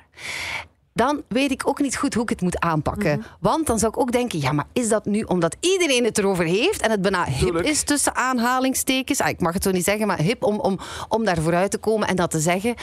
Dan 0.94 1.22
weet 1.28 1.50
ik 1.50 1.68
ook 1.68 1.80
niet 1.80 1.96
goed 1.96 2.14
hoe 2.14 2.22
ik 2.22 2.28
het 2.28 2.40
moet 2.40 2.60
aanpakken. 2.60 3.24
Want 3.40 3.66
dan 3.66 3.78
zou 3.78 3.92
ik 3.92 3.98
ook 4.00 4.12
denken: 4.12 4.40
ja, 4.40 4.52
maar 4.52 4.64
is 4.72 4.88
dat 4.88 5.04
nu 5.04 5.22
omdat 5.22 5.56
iedereen 5.60 6.04
het 6.04 6.18
erover 6.18 6.44
heeft 6.44 6.80
en 6.82 6.90
het 6.90 7.02
bijna 7.02 7.24
hip 7.24 7.38
Tuurlijk. 7.38 7.66
is 7.68 7.82
tussen 7.82 8.14
aanhalingstekens? 8.14 9.20
Ah, 9.20 9.28
ik 9.28 9.40
mag 9.40 9.54
het 9.54 9.62
zo 9.62 9.70
niet 9.70 9.84
zeggen, 9.84 10.06
maar 10.06 10.18
hip 10.18 10.42
om, 10.44 10.60
om, 10.60 10.78
om 11.08 11.24
daar 11.24 11.36
vooruit 11.40 11.70
te 11.70 11.78
komen 11.78 12.08
en 12.08 12.16
dat 12.16 12.30
te 12.30 12.38
zeggen. 12.40 12.74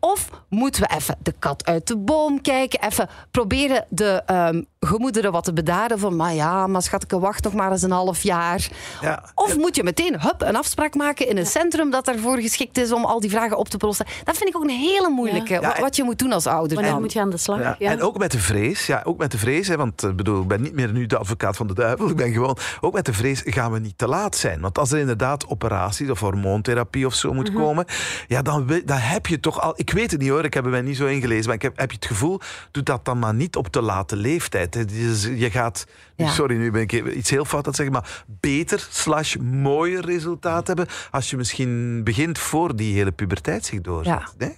Of 0.00 0.28
moeten 0.48 0.82
we 0.82 0.88
even 0.96 1.16
de 1.22 1.34
kat 1.38 1.66
uit 1.66 1.86
de 1.86 1.96
boom 1.96 2.40
kijken, 2.40 2.80
even 2.82 3.08
proberen 3.30 3.84
de 3.88 4.22
ehm, 4.26 4.62
gemoederen 4.80 5.32
wat 5.32 5.44
te 5.44 5.52
bedaren 5.52 5.98
van: 5.98 6.16
maar 6.16 6.34
ja, 6.34 6.66
maar 6.66 6.82
schatke, 6.82 7.18
wacht 7.18 7.44
nog 7.44 7.52
maar 7.54 7.70
eens 7.72 7.82
een 7.82 7.90
half 7.90 8.22
jaar. 8.22 8.68
Ja. 9.00 9.24
Of 9.34 9.56
moet 9.56 9.76
je 9.76 9.82
meteen 9.82 10.20
hup, 10.20 10.40
een 10.42 10.56
afspraak 10.56 10.94
maken 10.94 11.28
in 11.28 11.36
een 11.36 11.46
centrum 11.46 11.90
dat 11.90 12.04
daarvoor 12.04 12.38
geschikt 12.38 12.78
is 12.78 12.92
om 12.92 13.04
al 13.04 13.20
die 13.20 13.30
vragen 13.30 13.56
op 13.58 13.68
te 13.68 13.76
lossen? 13.80 14.06
Dat 14.24 14.36
vind 14.36 14.48
ik 14.48 14.56
ook 14.56 14.62
een 14.62 14.68
hele 14.68 15.08
moeilijke. 15.08 15.52
Ja. 15.52 15.60
wa- 15.60 15.76
Wat 15.80 15.96
je 15.96 16.02
moet 16.04 16.18
doen 16.18 16.32
als 16.32 16.46
ouder. 16.46 16.74
Wanneer 16.74 16.92
dan. 16.92 17.00
moet 17.02 17.12
je 17.12 17.20
aan 17.20 17.30
de 17.30 17.36
slag? 17.36 17.57
Ja. 17.60 17.76
Ja. 17.78 17.90
En 17.90 18.02
ook 18.02 18.18
met 18.18 18.32
de 18.32 18.38
vrees, 18.38 18.86
ja, 18.86 19.00
ook 19.04 19.18
met 19.18 19.30
de 19.30 19.38
vrees, 19.38 19.68
hè, 19.68 19.76
want 19.76 20.02
eh, 20.02 20.12
bedoel, 20.12 20.42
ik 20.42 20.48
ben 20.48 20.60
niet 20.62 20.74
meer 20.74 20.92
nu 20.92 21.06
de 21.06 21.16
advocaat 21.18 21.56
van 21.56 21.66
de 21.66 21.74
duivel, 21.74 22.08
ik 22.08 22.16
ben 22.16 22.32
gewoon, 22.32 22.56
ook 22.80 22.94
met 22.94 23.06
de 23.06 23.12
vrees 23.12 23.42
gaan 23.44 23.72
we 23.72 23.78
niet 23.78 23.98
te 23.98 24.08
laat 24.08 24.36
zijn. 24.36 24.60
Want 24.60 24.78
als 24.78 24.92
er 24.92 24.98
inderdaad 24.98 25.46
operaties 25.46 26.10
of 26.10 26.20
hormoontherapie 26.20 27.06
of 27.06 27.14
zo 27.14 27.28
Mhm. 27.28 27.36
moet 27.36 27.52
komen, 27.52 27.84
ja, 28.26 28.42
dan, 28.42 28.66
dan 28.84 28.98
heb 28.98 29.26
je 29.26 29.40
toch 29.40 29.60
al, 29.60 29.72
ik 29.76 29.90
weet 29.90 30.10
het 30.10 30.20
niet 30.20 30.30
hoor, 30.30 30.44
ik 30.44 30.54
heb 30.54 30.64
er 30.64 30.70
mij 30.70 30.82
niet 30.82 30.96
zo 30.96 31.06
ingelezen, 31.06 31.46
maar 31.46 31.54
ik 31.54 31.62
heb, 31.62 31.78
heb 31.78 31.90
je 31.90 31.96
het 31.96 32.06
gevoel, 32.06 32.40
doe 32.70 32.82
dat 32.82 33.04
dan 33.04 33.18
maar 33.18 33.34
niet 33.34 33.56
op 33.56 33.68
te 33.68 33.82
late 33.82 34.16
leeftijd. 34.16 34.74
hè. 34.74 34.84
Dus 34.84 35.22
je 35.24 35.50
gaat, 35.50 35.86
Ja. 36.26 36.28
sorry, 36.30 36.56
nu 36.56 36.70
ben 36.70 36.82
ik 36.82 36.92
iets 36.92 37.30
heel 37.30 37.44
fout 37.44 37.60
aan 37.62 37.72
het 37.72 37.76
zeggen, 37.76 37.94
maar 37.94 38.24
beter 38.40 38.86
slash 38.90 39.34
mooier 39.36 40.04
resultaat 40.04 40.66
hebben 40.66 40.86
als 41.10 41.30
je 41.30 41.36
misschien 41.36 42.04
begint 42.04 42.38
voor 42.38 42.76
die 42.76 42.94
hele 42.94 43.12
puberteit 43.12 43.64
zich 43.64 43.80
doorzet. 43.80 44.14
Ja. 44.14 44.28
Nee? 44.38 44.56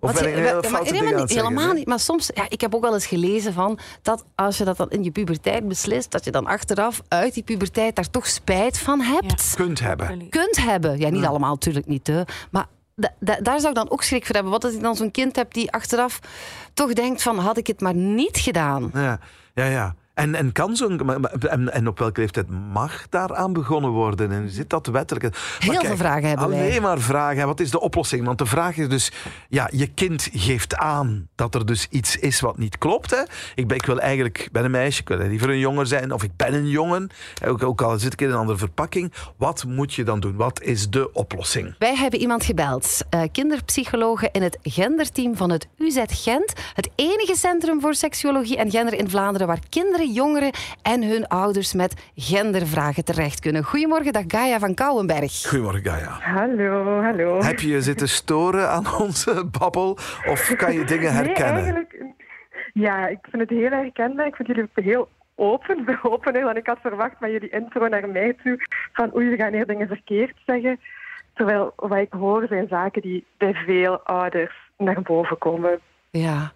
Of 0.00 0.12
ben 0.14 0.22
je- 0.22 0.28
ik 0.28 0.34
een 0.36 0.42
we- 0.42 0.48
hele 0.48 0.52
maar 0.60 0.70
foute 0.70 0.70
helemaal 0.70 0.90
dingen 0.90 0.98
aan 0.98 1.04
niet, 1.10 1.18
het 1.20 1.30
zeggen, 1.30 1.48
helemaal 1.52 1.74
niet. 1.74 1.86
Maar 1.86 2.00
soms, 2.00 2.30
ja, 2.34 2.44
ik 2.48 2.60
heb 2.60 2.74
ook 2.74 2.82
wel 2.82 2.94
eens 2.94 3.06
gelezen 3.06 3.52
van 3.52 3.78
dat 4.02 4.24
als 4.34 4.58
je 4.58 4.64
dat 4.64 4.76
dan 4.76 4.90
in 4.90 5.04
je 5.04 5.10
puberteit 5.10 5.68
beslist, 5.68 6.10
dat 6.10 6.24
je 6.24 6.30
dan 6.30 6.46
achteraf 6.46 7.00
uit 7.08 7.34
die 7.34 7.42
puberteit 7.42 7.96
daar 7.96 8.10
toch 8.10 8.26
spijt 8.26 8.78
van 8.78 9.00
hebt. 9.00 9.54
Kunt 9.54 9.80
hebben. 9.80 10.28
Kunt 10.28 10.56
hebben. 10.56 10.98
Ja, 10.98 11.08
niet 11.08 11.24
allemaal 11.24 11.52
natuurlijk 11.52 11.86
niet. 11.86 12.06
Hè. 12.06 12.22
Maar 12.50 12.66
da- 12.96 13.14
da- 13.20 13.38
daar 13.42 13.58
zou 13.58 13.68
ik 13.68 13.74
dan 13.78 13.90
ook 13.90 14.02
schrik 14.02 14.26
voor 14.26 14.34
hebben. 14.34 14.52
Wat 14.52 14.64
als 14.64 14.74
ik 14.74 14.80
dan 14.82 14.96
zo'n 14.96 15.10
kind 15.10 15.36
heb 15.36 15.54
die 15.54 15.72
achteraf 15.72 16.18
toch 16.74 16.92
denkt 16.92 17.22
van 17.22 17.38
had 17.38 17.56
ik 17.56 17.66
het 17.66 17.80
maar 17.80 17.94
niet 17.94 18.38
gedaan. 18.38 18.90
Ja, 18.94 19.20
ja, 19.54 19.64
ja. 19.64 19.94
En, 20.18 20.34
en 20.34 20.52
kan 20.52 20.76
zo'n. 20.76 21.00
maar- 21.04 21.20
En, 21.32 21.72
en 21.72 21.88
op 21.88 21.98
welke 21.98 22.20
leeftijd 22.20 22.46
mag 22.72 23.08
daaraan 23.08 23.52
begonnen 23.52 23.90
worden? 23.90 24.32
En 24.32 24.50
zit 24.50 24.70
dat 24.70 24.86
wettelijk? 24.86 25.22
Maar 25.22 25.32
Heel 25.58 25.80
veel 25.84 25.96
vragen 25.96 26.28
hebben 26.28 26.48
wij. 26.48 26.58
Alleen 26.68 26.82
maar 26.82 26.98
vragen. 27.00 27.40
En 27.40 27.46
Wat 27.46 27.60
is 27.60 27.70
de 27.70 27.80
oplossing? 27.80 28.24
Want 28.26 28.38
de 28.38 28.46
vraag 28.46 28.76
is 28.76 28.88
dus: 28.88 29.12
ja, 29.48 29.68
je 29.72 29.86
kind 29.86 30.28
geeft 30.32 30.76
aan 30.76 31.28
dat 31.34 31.54
er 31.54 31.66
dus 31.66 31.86
iets 31.90 32.16
is 32.16 32.40
wat 32.40 32.58
niet 32.58 32.78
klopt. 32.78 33.10
Hè? 33.10 33.22
Ik, 33.54 33.68
ben, 33.68 33.76
ik 33.76 33.86
wil 33.86 33.98
eigenlijk, 34.00 34.38
ik 34.38 34.52
ben 34.52 34.64
een 34.64 34.70
meisje, 34.70 35.00
ik 35.00 35.08
wil 35.08 35.18
liever 35.18 35.48
een 35.50 35.58
jongen 35.58 35.86
zijn, 35.86 36.12
of 36.12 36.22
ik 36.22 36.30
ben 36.36 36.54
een 36.54 36.68
jongen. 36.68 37.10
Ook, 37.46 37.62
ook 37.62 37.82
al 37.82 37.98
zit 37.98 38.12
ik 38.12 38.20
in 38.20 38.28
een 38.28 38.36
andere 38.36 38.58
verpakking. 38.58 39.12
Wat 39.36 39.64
moet 39.64 39.94
je 39.94 40.04
dan 40.04 40.20
doen? 40.20 40.36
Wat 40.36 40.62
is 40.62 40.90
de 40.90 41.12
oplossing? 41.12 41.74
Wij 41.78 41.94
hebben 41.96 42.20
iemand 42.20 42.44
gebeld. 42.44 43.00
eh 43.10 43.22
kinderpsychologe 43.32 44.28
in 44.32 44.42
het 44.42 44.58
genderteam 44.62 45.36
van 45.36 45.50
het 45.50 45.66
UZ 45.78 46.02
Gent. 46.06 46.52
Het 46.74 46.88
enige 46.94 47.34
centrum 47.36 47.80
voor 47.80 47.94
seksuologie 47.94 48.56
en 48.56 48.70
gender 48.70 48.94
in 48.94 49.10
Vlaanderen 49.10 49.46
waar 49.46 49.58
kinderen, 49.68 50.07
jongeren 50.12 50.52
en 50.82 51.02
hun 51.02 51.26
ouders 51.26 51.74
met 51.74 52.10
gendervragen 52.14 53.04
terecht 53.04 53.40
kunnen. 53.40 53.64
Goedemorgen, 53.64 54.12
dag 54.12 54.24
Gaia 54.26 54.58
van 54.58 54.74
Kouwenberg. 54.74 55.46
Goedemorgen, 55.48 55.84
Gaia. 55.84 56.18
Hallo, 56.20 57.02
hallo. 57.02 57.42
Heb 57.42 57.60
je 57.60 57.68
je 57.68 57.82
zitten 57.82 58.08
storen 58.08 58.70
aan 58.70 58.84
onze 58.98 59.44
babbel? 59.58 59.98
Of 60.26 60.54
kan 60.56 60.72
je 60.72 60.84
dingen 60.84 61.12
herkennen? 61.12 61.54
Nee, 61.54 61.62
eigenlijk... 61.62 62.16
Ja, 62.72 63.06
ik 63.08 63.18
vind 63.30 63.42
het 63.42 63.58
heel 63.58 63.70
herkenbaar. 63.70 64.26
Ik 64.26 64.36
vind 64.36 64.48
jullie 64.48 64.62
ook 64.62 64.84
heel 64.84 65.08
open, 65.34 65.84
veel 65.86 66.12
opener 66.12 66.42
dan 66.42 66.56
ik 66.56 66.66
had 66.66 66.78
verwacht 66.80 67.20
met 67.20 67.30
jullie 67.30 67.50
intro 67.50 67.88
naar 67.88 68.08
mij 68.08 68.36
toe. 68.42 68.58
Van 68.92 69.14
oei, 69.14 69.28
we 69.28 69.36
gaan 69.36 69.52
hier 69.52 69.66
dingen 69.66 69.86
verkeerd 69.86 70.36
zeggen. 70.46 70.80
Terwijl 71.34 71.72
wat 71.76 71.98
ik 71.98 72.12
hoor 72.12 72.46
zijn 72.48 72.68
zaken 72.68 73.02
die 73.02 73.24
bij 73.36 73.54
veel 73.54 74.00
ouders 74.00 74.54
naar 74.76 75.02
boven 75.02 75.38
komen. 75.38 75.80
Ja. 76.10 76.52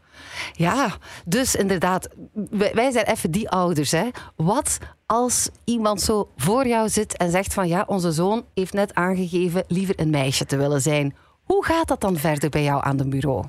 Ja, 0.52 0.88
dus 1.24 1.54
inderdaad, 1.54 2.08
wij, 2.50 2.90
zijn 2.90 3.06
even 3.06 3.30
die 3.30 3.50
ouders. 3.50 3.90
Hè. 3.90 4.08
Wat 4.36 4.78
als 5.06 5.50
iemand 5.64 6.00
zo 6.00 6.28
voor 6.36 6.66
jou 6.66 6.88
zit 6.88 7.16
en 7.16 7.30
zegt 7.30 7.54
van 7.54 7.68
ja, 7.68 7.84
onze 7.86 8.10
zoon 8.10 8.44
heeft 8.54 8.72
net 8.72 8.94
aangegeven 8.94 9.64
liever 9.68 10.00
een 10.00 10.10
meisje 10.10 10.44
te 10.44 10.56
willen 10.56 10.80
zijn. 10.80 11.14
Hoe 11.42 11.64
gaat 11.64 11.88
dat 11.88 12.00
dan 12.00 12.16
verder 12.16 12.50
bij 12.50 12.62
jou 12.62 12.84
aan 12.84 12.98
het 12.98 13.10
bureau? 13.10 13.44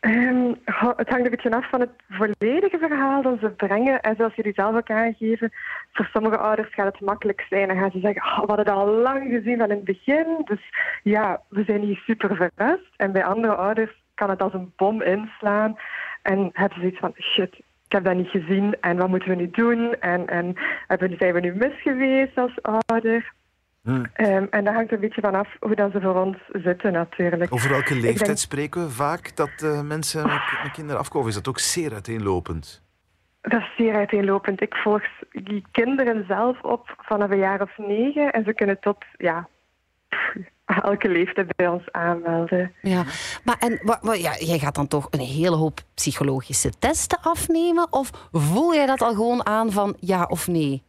Ehm, 0.00 0.54
het 0.96 1.08
hangt 1.08 1.24
een 1.24 1.30
beetje 1.30 1.50
af 1.50 1.68
van 1.70 1.80
het 1.80 1.90
volledige 2.08 2.78
verhaal 2.78 3.22
dat 3.22 3.38
ze 3.40 3.50
brengen. 3.50 4.00
En 4.00 4.16
zoals 4.16 4.34
jullie 4.34 4.52
zelf 4.54 4.76
ook 4.76 4.90
aangeven, 4.90 5.52
voor 5.92 6.08
sommige 6.12 6.36
ouders 6.36 6.74
gaat 6.74 6.92
het 6.92 7.00
makkelijk 7.00 7.46
zijn. 7.48 7.68
Dan 7.68 7.78
gaan 7.78 7.90
ze 7.90 8.00
zeggen, 8.00 8.22
oh, 8.22 8.40
we 8.40 8.46
hadden 8.46 8.64
dat 8.64 8.74
al 8.76 8.86
lang 8.86 9.30
gezien 9.30 9.58
van 9.58 9.70
in 9.70 9.76
het 9.76 9.84
begin. 9.84 10.26
Dus 10.44 10.60
ja, 11.02 11.42
we 11.48 11.64
zijn 11.64 11.80
niet 11.80 11.98
super 11.98 12.36
verrast. 12.36 12.90
En 12.96 13.12
bij 13.12 13.24
andere 13.24 13.54
ouders 13.54 13.99
kan 14.20 14.30
het 14.30 14.42
als 14.42 14.52
een 14.52 14.72
bom 14.76 15.02
inslaan. 15.02 15.78
En 16.22 16.50
hebben 16.52 16.80
ze 16.80 16.86
iets 16.86 16.98
van, 16.98 17.12
shit, 17.18 17.54
ik 17.86 17.92
heb 17.96 18.04
dat 18.04 18.14
niet 18.16 18.28
gezien. 18.28 18.76
En 18.80 18.96
wat 18.96 19.08
moeten 19.08 19.28
we 19.28 19.34
nu 19.34 19.50
doen? 19.50 19.94
En, 20.00 20.26
en 20.26 20.54
hebben- 20.86 21.16
zijn 21.18 21.34
we 21.34 21.40
nu 21.40 21.54
mis 21.54 21.82
geweest 21.82 22.36
als 22.38 22.58
ouder? 22.62 23.32
Hmm. 23.82 24.04
Ehm, 24.12 24.46
en 24.50 24.64
dat 24.64 24.74
hangt 24.74 24.92
een 24.92 25.00
beetje 25.00 25.20
vanaf 25.20 25.48
hoe 25.60 25.74
dan 25.74 25.90
ze 25.90 26.00
voor 26.00 26.14
ons 26.24 26.36
zitten 26.52 26.92
natuurlijk. 26.92 27.52
Over 27.52 27.70
welke 27.70 27.94
leeftijd 27.94 28.26
denk- 28.26 28.38
spreken 28.38 28.82
we 28.82 28.90
vaak 28.90 29.36
dat 29.36 29.54
eh, 29.62 29.80
mensen 29.82 30.22
met, 30.26 30.40
met 30.62 30.72
kinderen 30.72 31.00
afkomen? 31.00 31.28
Is 31.28 31.34
dat 31.34 31.48
ook 31.48 31.58
zeer 31.58 31.92
uiteenlopend? 31.92 32.82
Dat 33.40 33.60
is 33.60 33.72
zeer 33.76 33.94
uiteenlopend. 33.94 34.60
Ik 34.60 34.74
volg 34.74 35.02
die 35.30 35.64
kinderen 35.70 36.24
zelf 36.28 36.62
op 36.62 36.94
vanaf 36.98 37.30
een 37.30 37.38
jaar 37.38 37.62
of 37.62 37.78
negen 37.78 38.32
en 38.32 38.44
ze 38.44 38.52
kunnen 38.52 38.80
tot 38.80 39.04
ja, 39.16 39.48
elke 40.76 41.08
leeftijd 41.08 41.56
bij 41.56 41.68
ons 41.68 41.92
aanmelden. 41.92 42.74
Ja, 42.82 43.04
maar 43.44 43.56
en, 43.58 43.80
ja, 44.18 44.36
jij 44.38 44.58
gaat 44.58 44.74
dan 44.74 44.88
toch 44.88 45.06
een 45.10 45.20
hele 45.20 45.56
hoop 45.56 45.80
psychologische 45.94 46.70
testen 46.78 47.18
afnemen? 47.22 47.92
Of 47.92 48.28
voel 48.32 48.74
jij 48.74 48.86
dat 48.86 49.02
al 49.02 49.14
gewoon 49.14 49.46
aan 49.46 49.72
van 49.72 49.96
ja 50.00 50.24
of 50.24 50.48
nee? 50.48 50.82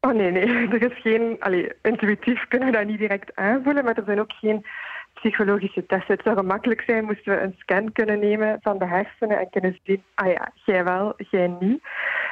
Oh 0.00 0.14
nee, 0.14 0.30
nee. 0.30 0.46
Er 0.74 0.92
is 0.92 1.00
geen... 1.00 1.36
Allee, 1.38 1.72
intuïtief 1.82 2.48
kunnen 2.48 2.70
we 2.70 2.76
dat 2.76 2.86
niet 2.86 2.98
direct 2.98 3.36
aanvoelen, 3.36 3.84
maar 3.84 3.96
er 3.96 4.02
zijn 4.06 4.20
ook 4.20 4.32
geen 4.32 4.66
psychologische 5.14 5.86
testen. 5.86 6.14
Het 6.14 6.24
zou 6.24 6.36
gemakkelijk 6.36 6.82
zijn 6.86 7.04
moesten 7.04 7.34
we 7.34 7.40
een 7.40 7.54
scan 7.58 7.92
kunnen 7.92 8.18
nemen 8.18 8.58
van 8.60 8.78
de 8.78 8.86
hersenen 8.86 9.38
en 9.38 9.50
kunnen 9.50 9.78
zien, 9.82 10.02
ah 10.14 10.32
ja, 10.32 10.52
jij 10.64 10.84
wel, 10.84 11.14
jij 11.16 11.56
niet. 11.60 11.82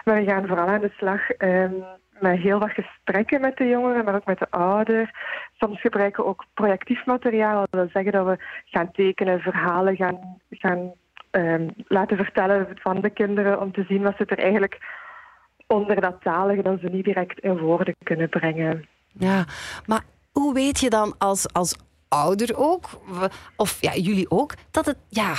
Maar 0.04 0.14
we 0.14 0.24
gaan 0.24 0.46
vooral 0.46 0.66
aan 0.66 0.80
de 0.80 0.92
slag 0.96 1.20
um, 1.38 1.84
met 2.20 2.38
heel 2.38 2.58
wat 2.58 2.70
gesprekken 2.70 3.40
met 3.40 3.56
de 3.56 3.68
jongeren, 3.68 4.04
maar 4.04 4.14
ook 4.14 4.26
met 4.26 4.38
de 4.38 4.50
ouder. 4.50 5.10
Soms 5.58 5.80
gebruiken 5.80 6.22
we 6.22 6.28
ook 6.28 6.44
projectief 6.54 7.06
materiaal. 7.06 7.60
Dat 7.60 7.80
wil 7.80 7.88
zeggen 7.92 8.12
dat 8.12 8.26
we 8.26 8.36
gaan 8.64 8.90
tekenen, 8.92 9.40
verhalen 9.40 9.96
gaan, 9.96 10.38
gaan 10.50 10.92
um, 11.30 11.70
laten 11.88 12.16
vertellen 12.16 12.68
van 12.74 13.00
de 13.00 13.10
kinderen 13.10 13.60
om 13.60 13.72
te 13.72 13.84
zien 13.88 14.02
wat 14.02 14.16
ze 14.16 14.24
er 14.24 14.38
eigenlijk 14.38 14.78
onder 15.66 16.00
dat 16.00 16.22
talige 16.22 16.62
dat 16.62 16.80
ze 16.80 16.88
niet 16.88 17.04
direct 17.04 17.38
in 17.38 17.58
woorden 17.58 17.94
kunnen 18.02 18.28
brengen. 18.28 18.86
Ja, 19.12 19.44
maar 19.86 20.02
hoe 20.32 20.54
weet 20.54 20.80
je 20.80 20.90
dan 20.90 21.14
als, 21.18 21.52
als 21.52 21.76
ouder 22.08 22.56
ook, 22.56 22.84
of 23.56 23.80
ja, 23.80 23.94
jullie 23.94 24.30
ook, 24.30 24.54
dat 24.70 24.86
het, 24.86 24.96
ja, 25.08 25.34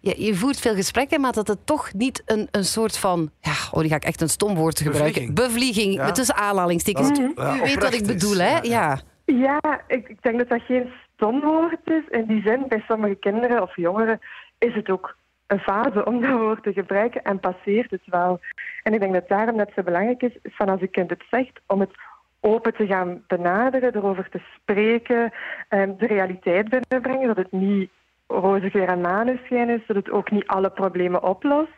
je, 0.00 0.34
voert 0.34 0.60
veel 0.60 0.74
gesprekken, 0.74 1.20
maar 1.20 1.32
dat 1.32 1.48
het 1.48 1.66
toch 1.66 1.92
niet 1.92 2.22
een, 2.26 2.48
een 2.50 2.64
soort 2.64 2.98
van, 2.98 3.30
ja, 3.40 3.52
oh, 3.72 3.80
die 3.80 3.88
ga 3.88 3.96
ik 3.96 4.04
echt 4.04 4.20
een 4.20 4.28
stom 4.28 4.54
woord 4.54 4.80
gebruiken. 4.80 5.34
Bevlieging, 5.34 5.94
ja. 5.94 6.12
tussen 6.12 6.34
aanhalingstekens. 6.34 7.18
U, 7.18 7.32
weet 7.62 7.82
wat 7.82 7.94
ik 7.94 8.06
bedoel, 8.06 8.36
hè? 8.36 8.58
Ja, 8.62 8.98
ja. 9.24 9.60
ik, 9.86 10.08
ik 10.08 10.22
denk 10.22 10.38
dat 10.38 10.48
dat 10.48 10.62
geen 10.62 10.92
stom 11.14 11.40
woord 11.40 11.80
is. 11.84 12.08
In 12.08 12.26
die 12.26 12.42
zin, 12.42 12.64
bij 12.68 12.84
sommige 12.88 13.14
kinderen 13.14 13.62
of 13.62 13.76
jongeren 13.76 14.20
is 14.58 14.74
het 14.74 14.90
ook 14.90 15.16
een 15.46 15.58
fase 15.58 16.04
om 16.04 16.20
dat 16.20 16.38
woord 16.38 16.62
te 16.62 16.72
gebruiken 16.72 17.22
en 17.22 17.40
passeert 17.40 17.90
het 17.90 18.02
wel. 18.04 18.40
En 18.82 18.94
ik 18.94 19.00
denk 19.00 19.12
dat 19.12 19.28
daarom 19.28 19.56
net 19.56 19.70
zo 19.74 19.82
belangrijk 19.82 20.22
is, 20.22 20.38
van 20.42 20.68
als 20.68 20.80
een 20.80 20.90
kind 20.90 21.10
het 21.10 21.24
zegt, 21.30 21.60
om 21.66 21.80
het 21.80 21.90
open 22.40 22.74
te 22.74 22.86
gaan 22.86 23.24
benaderen, 23.26 23.94
erover 23.94 24.28
te 24.28 24.40
spreken, 24.56 25.32
um, 25.68 25.96
de 25.98 26.06
realiteit 26.06 26.68
binnenbrengen, 26.68 27.26
dat 27.26 27.36
het 27.36 27.52
niet 27.52 27.90
roze 28.26 28.70
geur 28.70 28.88
en 28.88 29.00
maneschijn 29.00 29.68
is, 29.68 29.86
dat 29.86 29.96
het 29.96 30.10
ook 30.10 30.30
niet 30.30 30.46
alle 30.46 30.70
problemen 30.70 31.22
oplost. 31.22 31.72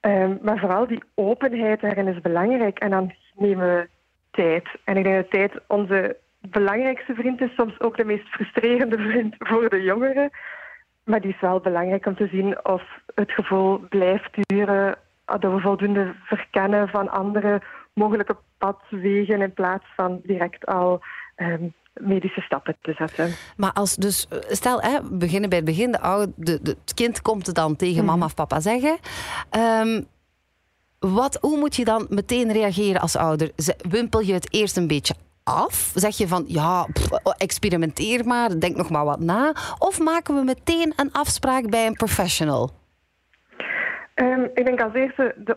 Um, 0.00 0.38
maar 0.42 0.58
vooral 0.58 0.86
die 0.86 1.02
openheid 1.14 1.80
daarin 1.80 2.08
is 2.08 2.20
belangrijk 2.20 2.78
en 2.78 2.90
dan 2.90 3.14
nemen 3.34 3.66
we 3.66 3.88
tijd. 4.30 4.68
En 4.84 4.96
ik 4.96 5.04
denk 5.04 5.16
dat 5.16 5.30
tijd 5.30 5.52
onze 5.66 6.16
belangrijkste 6.40 7.14
vriend 7.14 7.40
is, 7.40 7.54
soms 7.54 7.80
ook 7.80 7.96
de 7.96 8.04
meest 8.04 8.28
frustrerende 8.28 8.98
vriend 8.98 9.34
voor 9.38 9.68
de 9.68 9.82
jongeren. 9.82 10.30
Maar 11.04 11.20
die 11.20 11.32
is 11.34 11.40
wel 11.40 11.60
belangrijk 11.60 12.06
om 12.06 12.16
te 12.16 12.26
zien 12.26 12.64
of 12.64 12.82
het 13.14 13.30
gevoel 13.30 13.78
blijft 13.78 14.38
duren, 14.40 14.96
dat 15.24 15.52
we 15.52 15.60
voldoende 15.60 16.14
verkennen 16.24 16.88
van 16.88 17.10
andere 17.10 17.62
mogelijke 17.94 18.36
padwegen 18.58 19.40
in 19.40 19.52
plaats 19.52 19.84
van 19.96 20.20
direct 20.22 20.66
al 20.66 21.00
um, 21.36 21.74
medische 21.94 22.40
stappen 22.40 22.76
te 22.80 22.92
zetten. 22.92 23.32
Maar 23.56 23.72
als 23.72 23.96
dus, 23.96 24.28
stel, 24.48 24.80
hè, 24.80 25.02
we 25.02 25.16
beginnen 25.16 25.48
bij 25.48 25.58
het 25.58 25.66
begin, 25.66 25.92
de 25.92 26.00
oude, 26.00 26.32
de, 26.36 26.62
de, 26.62 26.76
het 26.80 26.94
kind 26.94 27.22
komt 27.22 27.46
het 27.46 27.54
dan 27.54 27.76
tegen 27.76 28.04
mama 28.04 28.24
of 28.24 28.34
papa 28.34 28.60
zeggen. 28.60 28.98
Um, 29.56 30.06
wat, 30.98 31.38
hoe 31.40 31.58
moet 31.58 31.76
je 31.76 31.84
dan 31.84 32.06
meteen 32.08 32.52
reageren 32.52 33.00
als 33.00 33.16
ouder? 33.16 33.50
Wimpel 33.88 34.20
je 34.20 34.32
het 34.32 34.54
eerst 34.54 34.76
een 34.76 34.86
beetje 34.86 35.14
af? 35.44 35.92
Zeg 35.94 36.16
je 36.16 36.28
van 36.28 36.44
ja, 36.46 36.86
experimenteer 37.36 38.26
maar, 38.26 38.60
denk 38.60 38.76
nog 38.76 38.90
maar 38.90 39.04
wat 39.04 39.20
na? 39.20 39.54
Of 39.78 40.00
maken 40.00 40.34
we 40.34 40.44
meteen 40.44 40.92
een 40.96 41.12
afspraak 41.12 41.70
bij 41.70 41.86
een 41.86 41.94
professional? 41.94 42.70
Um, 44.14 44.50
ik 44.54 44.64
denk 44.64 44.80
als 44.80 44.94
eerste 44.94 45.34
de 45.38 45.56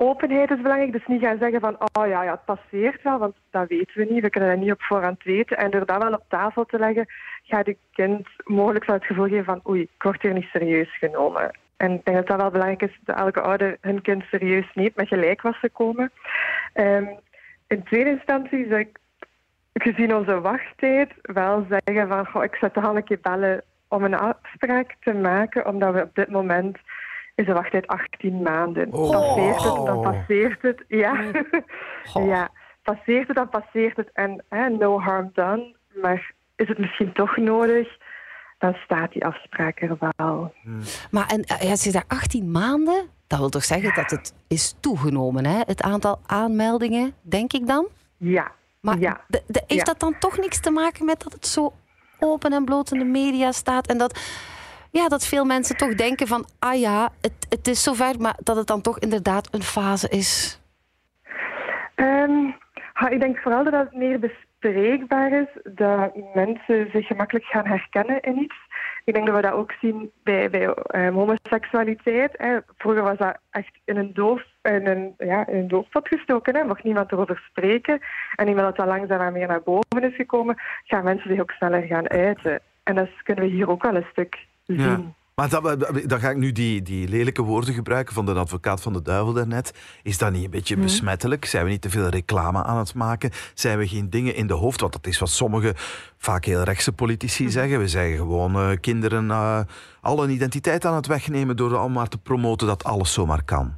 openheid 0.00 0.50
is 0.50 0.60
belangrijk. 0.60 0.92
Dus 0.92 1.06
niet 1.06 1.22
gaan 1.22 1.38
zeggen 1.38 1.60
van, 1.60 1.76
oh 1.78 2.06
ja, 2.06 2.22
ja, 2.22 2.30
het 2.30 2.44
passeert 2.44 3.02
wel, 3.02 3.18
want 3.18 3.36
dat 3.50 3.68
weten 3.68 3.94
we 3.94 4.12
niet. 4.12 4.22
We 4.22 4.30
kunnen 4.30 4.50
dat 4.50 4.58
niet 4.58 4.72
op 4.72 4.82
voorhand 4.82 5.22
weten. 5.22 5.56
En 5.56 5.70
door 5.70 5.86
dat 5.86 6.02
wel 6.02 6.12
op 6.12 6.24
tafel 6.28 6.64
te 6.64 6.78
leggen, 6.78 7.06
gaat 7.42 7.66
het 7.66 7.76
kind 7.92 8.28
mogelijk 8.44 8.84
zo 8.84 8.92
het 8.92 9.04
gevoel 9.04 9.28
geven 9.28 9.44
van, 9.44 9.60
oei, 9.68 9.82
ik 9.82 10.02
word 10.02 10.22
hier 10.22 10.32
niet 10.32 10.48
serieus 10.52 10.98
genomen. 10.98 11.50
En 11.76 11.92
ik 11.92 12.04
denk 12.04 12.16
dat 12.16 12.26
dat 12.26 12.40
wel 12.40 12.50
belangrijk 12.50 12.82
is, 12.82 12.98
dat 13.04 13.16
elke 13.16 13.40
ouder 13.40 13.76
hun 13.80 14.02
kind 14.02 14.22
serieus 14.22 14.70
neemt, 14.74 14.96
met 14.96 15.08
gelijk 15.08 15.42
was 15.42 15.58
gekomen. 15.58 16.10
Um, 16.74 17.08
in 17.66 17.82
tweede 17.82 18.10
instantie 18.10 18.66
zou 18.68 18.80
ik, 18.80 18.98
gezien 19.72 20.14
onze 20.14 20.40
wachttijd, 20.40 21.12
wel 21.22 21.66
zeggen 21.68 22.08
van, 22.08 22.26
goh, 22.26 22.44
ik 22.44 22.54
zet 22.54 22.74
de 22.74 22.80
een 22.80 23.04
keer 23.04 23.18
bellen 23.22 23.62
om 23.88 24.04
een 24.04 24.14
afspraak 24.14 24.94
te 25.00 25.12
maken, 25.12 25.66
omdat 25.66 25.94
we 25.94 26.02
op 26.02 26.14
dit 26.14 26.30
moment 26.30 26.78
is 27.38 27.46
de 27.46 27.52
wachttijd 27.52 27.86
18 27.86 28.42
maanden. 28.42 28.92
Oh. 28.92 29.10
Passeert 29.10 29.62
het, 29.62 29.86
dan 29.86 30.00
passeert 30.00 30.62
het. 30.62 30.84
Ja. 30.88 31.14
Oh. 32.14 32.26
ja, 32.26 32.48
passeert 32.82 33.26
het, 33.26 33.36
dan 33.36 33.48
passeert 33.48 33.96
het. 33.96 34.10
En 34.12 34.44
hè, 34.48 34.68
no 34.68 35.00
harm 35.00 35.30
done. 35.32 35.74
Maar 36.02 36.32
is 36.56 36.68
het 36.68 36.78
misschien 36.78 37.12
toch 37.12 37.36
nodig? 37.36 37.96
Dan 38.58 38.74
staat 38.84 39.12
die 39.12 39.24
afspraak 39.24 39.80
er 39.80 39.96
wel. 39.98 40.54
Hmm. 40.62 40.80
Maar 41.10 41.26
en, 41.26 41.70
als 41.70 41.84
je 41.84 41.92
daar 41.92 42.04
18 42.06 42.50
maanden, 42.50 43.08
dat 43.26 43.38
wil 43.38 43.48
toch 43.48 43.64
zeggen 43.64 43.94
dat 43.94 44.10
het 44.10 44.34
is 44.48 44.76
toegenomen, 44.80 45.46
hè? 45.46 45.60
Het 45.66 45.82
aantal 45.82 46.20
aanmeldingen, 46.26 47.14
denk 47.20 47.52
ik 47.52 47.66
dan? 47.66 47.86
Ja. 48.16 48.52
Maar 48.80 48.98
ja. 48.98 49.20
heeft 49.66 49.86
dat 49.86 50.00
dan 50.00 50.18
toch 50.18 50.38
niks 50.38 50.60
te 50.60 50.70
maken 50.70 51.04
met 51.04 51.22
dat 51.22 51.32
het 51.32 51.46
zo 51.46 51.72
open 52.18 52.52
en 52.52 52.64
bloot 52.64 52.92
in 52.92 52.98
de 52.98 53.04
media 53.04 53.52
staat 53.52 53.86
en 53.86 53.98
dat 53.98 54.18
ja, 54.90 55.08
dat 55.08 55.26
veel 55.26 55.44
mensen 55.44 55.76
toch 55.76 55.94
denken 55.94 56.26
van, 56.26 56.46
ah 56.58 56.80
ja, 56.80 57.08
het, 57.20 57.46
het 57.48 57.68
is 57.68 57.82
zover, 57.82 58.20
maar 58.20 58.36
dat 58.42 58.56
het 58.56 58.66
dan 58.66 58.80
toch 58.80 58.98
inderdaad 58.98 59.54
een 59.54 59.62
fase 59.62 60.08
is? 60.08 60.60
Um, 61.96 62.56
ik 63.10 63.20
denk 63.20 63.38
vooral 63.38 63.64
dat 63.64 63.72
het 63.72 63.92
meer 63.92 64.18
bespreekbaar 64.18 65.32
is, 65.32 65.72
dat 65.74 66.12
mensen 66.34 66.88
zich 66.92 67.06
gemakkelijk 67.06 67.44
gaan 67.44 67.66
herkennen 67.66 68.20
in 68.20 68.38
iets. 68.38 68.56
Ik 69.04 69.14
denk 69.14 69.26
dat 69.26 69.36
we 69.36 69.42
dat 69.42 69.52
ook 69.52 69.72
zien 69.80 70.10
bij, 70.22 70.50
bij 70.50 70.74
um, 70.94 71.14
homoseksualiteit. 71.14 72.34
Hè. 72.36 72.58
Vroeger 72.78 73.02
was 73.02 73.16
dat 73.16 73.38
echt 73.50 73.78
in 73.84 73.96
een, 73.96 74.14
doof, 74.14 74.42
in 74.62 74.86
een, 74.86 75.14
ja, 75.18 75.46
in 75.46 75.56
een 75.56 75.68
doofpot 75.68 76.08
gestoken. 76.08 76.56
Hè. 76.56 76.64
Mocht 76.64 76.84
niemand 76.84 77.12
erover 77.12 77.42
spreken. 77.48 78.00
En 78.34 78.46
nu 78.46 78.54
dat 78.54 78.76
dat 78.76 78.86
langzaam 78.86 79.32
meer 79.32 79.46
naar 79.46 79.62
boven 79.62 80.10
is 80.10 80.16
gekomen, 80.16 80.56
gaan 80.84 81.04
mensen 81.04 81.30
zich 81.30 81.40
ook 81.40 81.50
sneller 81.50 81.82
gaan 81.82 82.08
uiten. 82.08 82.60
En 82.82 82.94
dat 82.94 83.08
kunnen 83.22 83.44
we 83.44 83.50
hier 83.50 83.70
ook 83.70 83.82
wel 83.82 83.96
een 83.96 84.06
stuk 84.10 84.46
ja. 84.76 85.00
Maar 85.38 85.48
dan 86.06 86.20
ga 86.20 86.30
ik 86.30 86.36
nu 86.36 86.52
die, 86.52 86.82
die 86.82 87.08
lelijke 87.08 87.42
woorden 87.42 87.74
gebruiken 87.74 88.14
van 88.14 88.26
de 88.26 88.34
advocaat 88.34 88.80
van 88.80 88.92
de 88.92 89.02
duivel 89.02 89.32
daarnet. 89.32 89.74
Is 90.02 90.18
dat 90.18 90.32
niet 90.32 90.44
een 90.44 90.50
beetje 90.50 90.76
besmettelijk? 90.76 91.44
Zijn 91.44 91.64
we 91.64 91.70
niet 91.70 91.80
te 91.80 91.90
veel 91.90 92.08
reclame 92.08 92.62
aan 92.62 92.78
het 92.78 92.94
maken? 92.94 93.30
Zijn 93.54 93.78
we 93.78 93.88
geen 93.88 94.10
dingen 94.10 94.34
in 94.34 94.46
de 94.46 94.54
hoofd? 94.54 94.80
Want 94.80 94.92
dat 94.92 95.06
is 95.06 95.18
wat 95.18 95.30
sommige, 95.30 95.74
vaak 96.16 96.44
heel 96.44 96.62
rechtse 96.62 96.92
politici 96.92 97.50
zeggen. 97.50 97.78
We 97.78 97.88
zeggen 97.88 98.16
gewoon 98.16 98.56
uh, 98.56 98.76
kinderen 98.80 99.24
uh, 99.24 99.60
al 100.00 100.24
een 100.24 100.30
identiteit 100.30 100.84
aan 100.84 100.94
het 100.94 101.06
wegnemen 101.06 101.56
door 101.56 101.76
al 101.76 101.88
maar 101.88 102.08
te 102.08 102.18
promoten 102.18 102.66
dat 102.66 102.84
alles 102.84 103.12
zomaar 103.12 103.44
kan. 103.44 103.74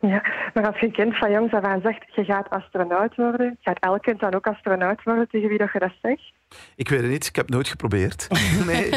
Ja, 0.00 0.22
maar 0.54 0.66
als 0.66 0.78
je 0.78 0.86
een 0.86 0.92
kind 0.92 1.16
van 1.16 1.30
jongs 1.30 1.52
af 1.52 1.62
aan 1.62 1.80
zegt, 1.80 2.14
je 2.14 2.24
gaat 2.24 2.50
astronaut 2.50 3.16
worden, 3.16 3.56
gaat 3.60 3.78
elk 3.78 4.02
kind 4.02 4.20
dan 4.20 4.34
ook 4.34 4.46
astronaut 4.46 5.02
worden 5.02 5.28
tegen 5.28 5.48
wie 5.48 5.58
dat 5.58 5.72
je 5.72 5.78
dat 5.78 5.92
zegt? 6.02 6.32
Ik 6.76 6.88
weet 6.88 7.00
het 7.00 7.10
niet, 7.10 7.26
ik 7.26 7.36
heb 7.36 7.44
het 7.44 7.54
nooit 7.54 7.68
geprobeerd. 7.68 8.28
nee. 8.66 8.90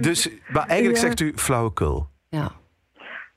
dus, 0.00 0.30
maar 0.52 0.66
eigenlijk 0.66 0.98
zegt 0.98 1.20
u 1.20 1.32
flauwekul. 1.36 2.06
Ja. 2.28 2.50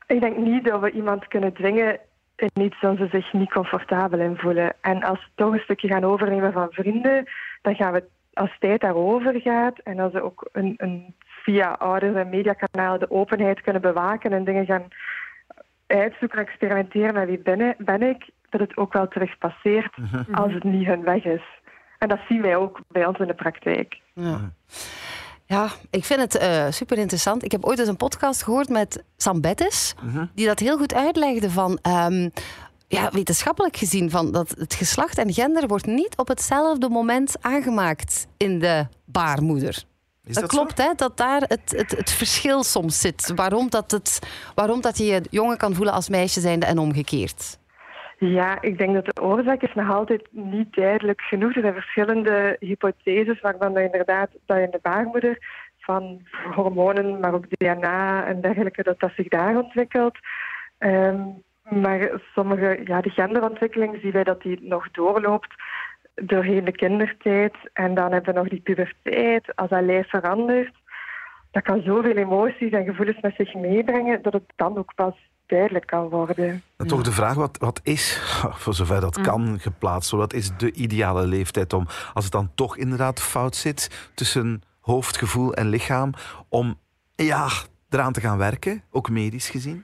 Ik 0.08 0.20
denk 0.20 0.38
niet 0.38 0.66
dat 0.66 0.82
we 0.82 0.92
iemand 0.92 1.28
kunnen 1.28 1.54
dwingen 1.54 2.00
in 2.36 2.64
iets 2.64 2.80
waar 2.82 2.96
ze 2.96 3.08
zich 3.12 3.34
niet 3.34 3.52
comfortabel 3.52 4.20
in 4.20 4.38
voelen. 4.38 4.74
En 4.82 5.04
als 5.04 5.20
we 5.20 5.32
toch 5.36 5.54
een 5.54 5.60
stukje 5.60 5.88
gaan 5.88 6.04
overnemen 6.04 6.54
van 6.54 6.68
vrienden, 6.72 7.30
dan 7.62 7.76
gaan 7.76 7.94
we 7.94 8.04
als 8.34 8.56
tijd 8.60 8.82
daarover 8.82 9.42
gaat 9.42 9.80
en 9.84 10.00
als 10.00 10.14
we 10.14 10.22
ook 10.22 10.50
een, 10.52 10.74
een 10.78 11.16
via 11.44 11.72
ouders 11.72 12.16
en 12.16 12.30
mediakanalen 12.30 13.00
de 13.00 13.12
openheid 13.12 13.62
kunnen 13.62 13.82
bewaken 13.82 14.32
en 14.32 14.44
dingen 14.44 14.66
gaan 14.66 14.88
uitzoeken, 15.88 16.40
experimenteren 16.40 17.14
met 17.14 17.28
wie 17.28 17.40
ben, 17.40 17.76
ben 17.78 18.02
ik, 18.02 18.30
dat 18.50 18.62
het 18.62 18.78
ook 18.78 18.94
wel 18.94 19.08
terug 19.08 19.38
passeert 19.38 19.98
mhm. 19.98 20.34
als 20.34 20.54
het 20.54 20.64
niet 20.64 20.88
hun 20.88 21.04
weg 21.04 21.26
is. 21.26 21.44
En 21.98 22.08
dat 22.08 22.20
zien 22.30 22.42
wij 22.42 22.56
ook 22.56 22.80
bij 22.88 23.06
ons 23.06 23.20
in 23.20 23.28
de 23.28 23.34
praktijk. 23.34 24.00
Ja. 24.14 24.52
Ja, 25.46 25.68
ik 25.90 26.06
vind 26.06 26.20
het 26.20 26.42
uh, 26.42 26.72
super 26.72 26.98
interessant. 26.98 27.44
Ik 27.44 27.52
heb 27.52 27.66
ooit 27.66 27.80
eens 27.80 27.88
een 27.88 27.98
podcast 27.98 28.44
gehoord 28.44 28.70
met 28.70 29.04
Sam 29.18 29.42
Bettis, 29.42 29.96
mhm. 30.04 30.26
die 30.34 30.46
dat 30.46 30.60
heel 30.60 30.78
goed 30.78 30.94
uitlegde 30.94 31.50
van. 31.50 31.80
Um, 32.10 32.32
ja, 32.88 33.10
wetenschappelijk 33.12 33.78
gezien, 33.78 34.10
van 34.10 34.32
dat 34.32 34.50
het 34.50 34.74
geslacht 34.74 35.18
en 35.18 35.34
gender 35.34 35.68
wordt 35.68 35.86
niet 35.86 36.18
op 36.18 36.28
hetzelfde 36.28 36.90
moment 36.90 37.36
aangemaakt 37.42 38.28
in 38.38 38.60
de 38.60 38.88
baarmoeder. 39.06 39.84
Is 40.28 40.36
dat, 40.36 40.48
klopt, 40.48 40.78
hè, 40.78 40.94
dat 40.96 41.18
daar 41.18 41.42
het, 41.42 41.74
het, 41.78 41.92
het 41.92 42.12
verschil 42.12 42.64
soms 42.64 43.02
zit. 43.02 43.32
Waarom 43.36 43.70
dat, 43.70 43.92
het, 43.92 44.20
waarom 44.56 44.82
dat 44.82 44.98
je 44.98 45.06
je 45.06 45.22
jongen 45.30 45.58
kan 45.58 45.74
voelen 45.74 45.94
als 45.94 46.10
meisje 46.10 46.40
zijnde 46.40 46.66
en 46.66 46.78
omgekeerd. 46.78 47.60
Ja, 48.20 48.62
ik 48.62 48.78
denk 48.78 48.94
dat 48.94 49.06
de 49.06 49.22
oorzaak 49.22 49.62
is 49.62 49.74
nog 49.74 49.92
altijd 49.92 50.28
niet 50.32 50.74
duidelijk 50.74 51.22
genoeg. 51.22 51.56
Er 51.56 51.62
zijn 51.62 51.74
verschillende 51.74 52.56
hypotheses 52.60 53.42
waarvan 53.42 53.74
dat 53.74 53.84
inderdaad 53.84 54.30
dat 54.46 54.58
in 54.58 54.72
de 54.72 54.80
baarmoeder 54.82 55.38
van 55.80 56.22
hormonen, 56.56 57.20
maar 57.20 57.34
ook 57.34 57.50
DNA 57.50 58.26
en 58.26 58.42
dergelijke, 58.42 58.84
dat 58.84 59.00
dat 59.00 59.12
zich 59.16 59.28
daar 59.28 59.58
ontwikkelt. 59.58 60.18
Ehm, 60.78 61.22
maar 61.70 62.22
sommige, 62.34 62.82
ja, 62.84 63.02
de 63.02 63.10
genderontwikkeling 63.10 63.98
zien 64.02 64.12
wij 64.12 64.24
dat 64.24 64.42
die 64.42 64.60
nog 64.62 64.92
doorloopt 64.92 65.54
doorheen 66.24 66.66
de 66.66 66.72
kindertijd. 66.72 67.54
En 67.74 67.94
dan 67.94 68.12
hebben 68.12 68.34
we 68.34 68.40
nog 68.40 68.50
die 68.50 68.62
puberteit. 68.62 69.56
Als 69.56 69.70
dat 69.70 69.84
lijf 69.84 70.10
verandert, 70.10 70.76
dat 71.52 71.64
kan 71.64 71.82
zoveel 71.82 72.16
emoties 72.16 72.72
en 72.72 72.86
gevoelens 72.86 73.22
met 73.22 73.34
zich 73.38 73.54
meebrengen, 73.54 74.22
dat 74.22 74.34
het 74.34 74.44
dan 74.56 74.78
ook 74.78 74.96
pas 74.96 75.16
duidelijk 75.46 75.86
kan 75.86 76.10
worden. 76.10 76.62
Toch 76.78 77.02
de 77.04 77.12
vraag, 77.12 77.36
wat, 77.36 77.58
wat 77.58 77.80
is, 77.84 78.18
voor 78.62 78.74
zover 78.74 79.02
dat 79.02 79.22
kan, 79.22 79.60
geplaatst? 79.60 80.12
Wat 80.12 80.34
is 80.34 80.58
de 80.58 80.72
ideale 80.72 81.26
leeftijd 81.26 81.74
om, 81.74 81.86
als 82.14 82.24
het 82.24 82.34
dan 82.34 82.52
toch 82.56 82.78
inderdaad 82.78 83.22
fout 83.22 83.56
zit 83.56 84.12
tussen 84.16 84.62
hoofd, 84.82 85.18
gevoel 85.18 85.54
en 85.54 85.70
lichaam, 85.70 86.12
om 86.50 86.80
ja, 87.16 87.48
eraan 87.90 88.14
te 88.14 88.22
gaan 88.22 88.38
werken, 88.38 88.84
ook 88.92 89.10
medisch 89.10 89.50
gezien? 89.50 89.84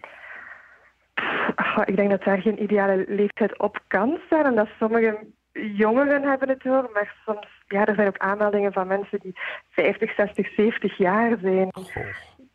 Ah, 1.56 1.82
Ik 1.86 1.96
denk 1.96 2.10
dat 2.10 2.24
daar 2.24 2.42
geen 2.42 2.64
ideale 2.64 3.06
leeftijd 3.08 3.60
op 3.60 3.80
kan 3.88 4.20
staan. 4.26 4.46
En 4.46 4.56
dat 4.56 4.68
sommige 4.80 5.20
jongeren 5.54 6.24
hebben 6.24 6.50
het 6.50 6.62
door. 6.62 6.90
Maar 6.94 7.16
soms, 7.26 7.48
ja, 7.68 7.86
er 7.86 7.96
zijn 7.96 8.08
ook 8.08 8.18
aanmeldingen 8.18 8.74
van 8.74 8.88
mensen 8.88 9.20
die 9.20 9.40
50, 9.70 10.14
60, 10.16 10.54
70 10.56 10.98
jaar 10.98 11.38
zijn. 11.42 11.72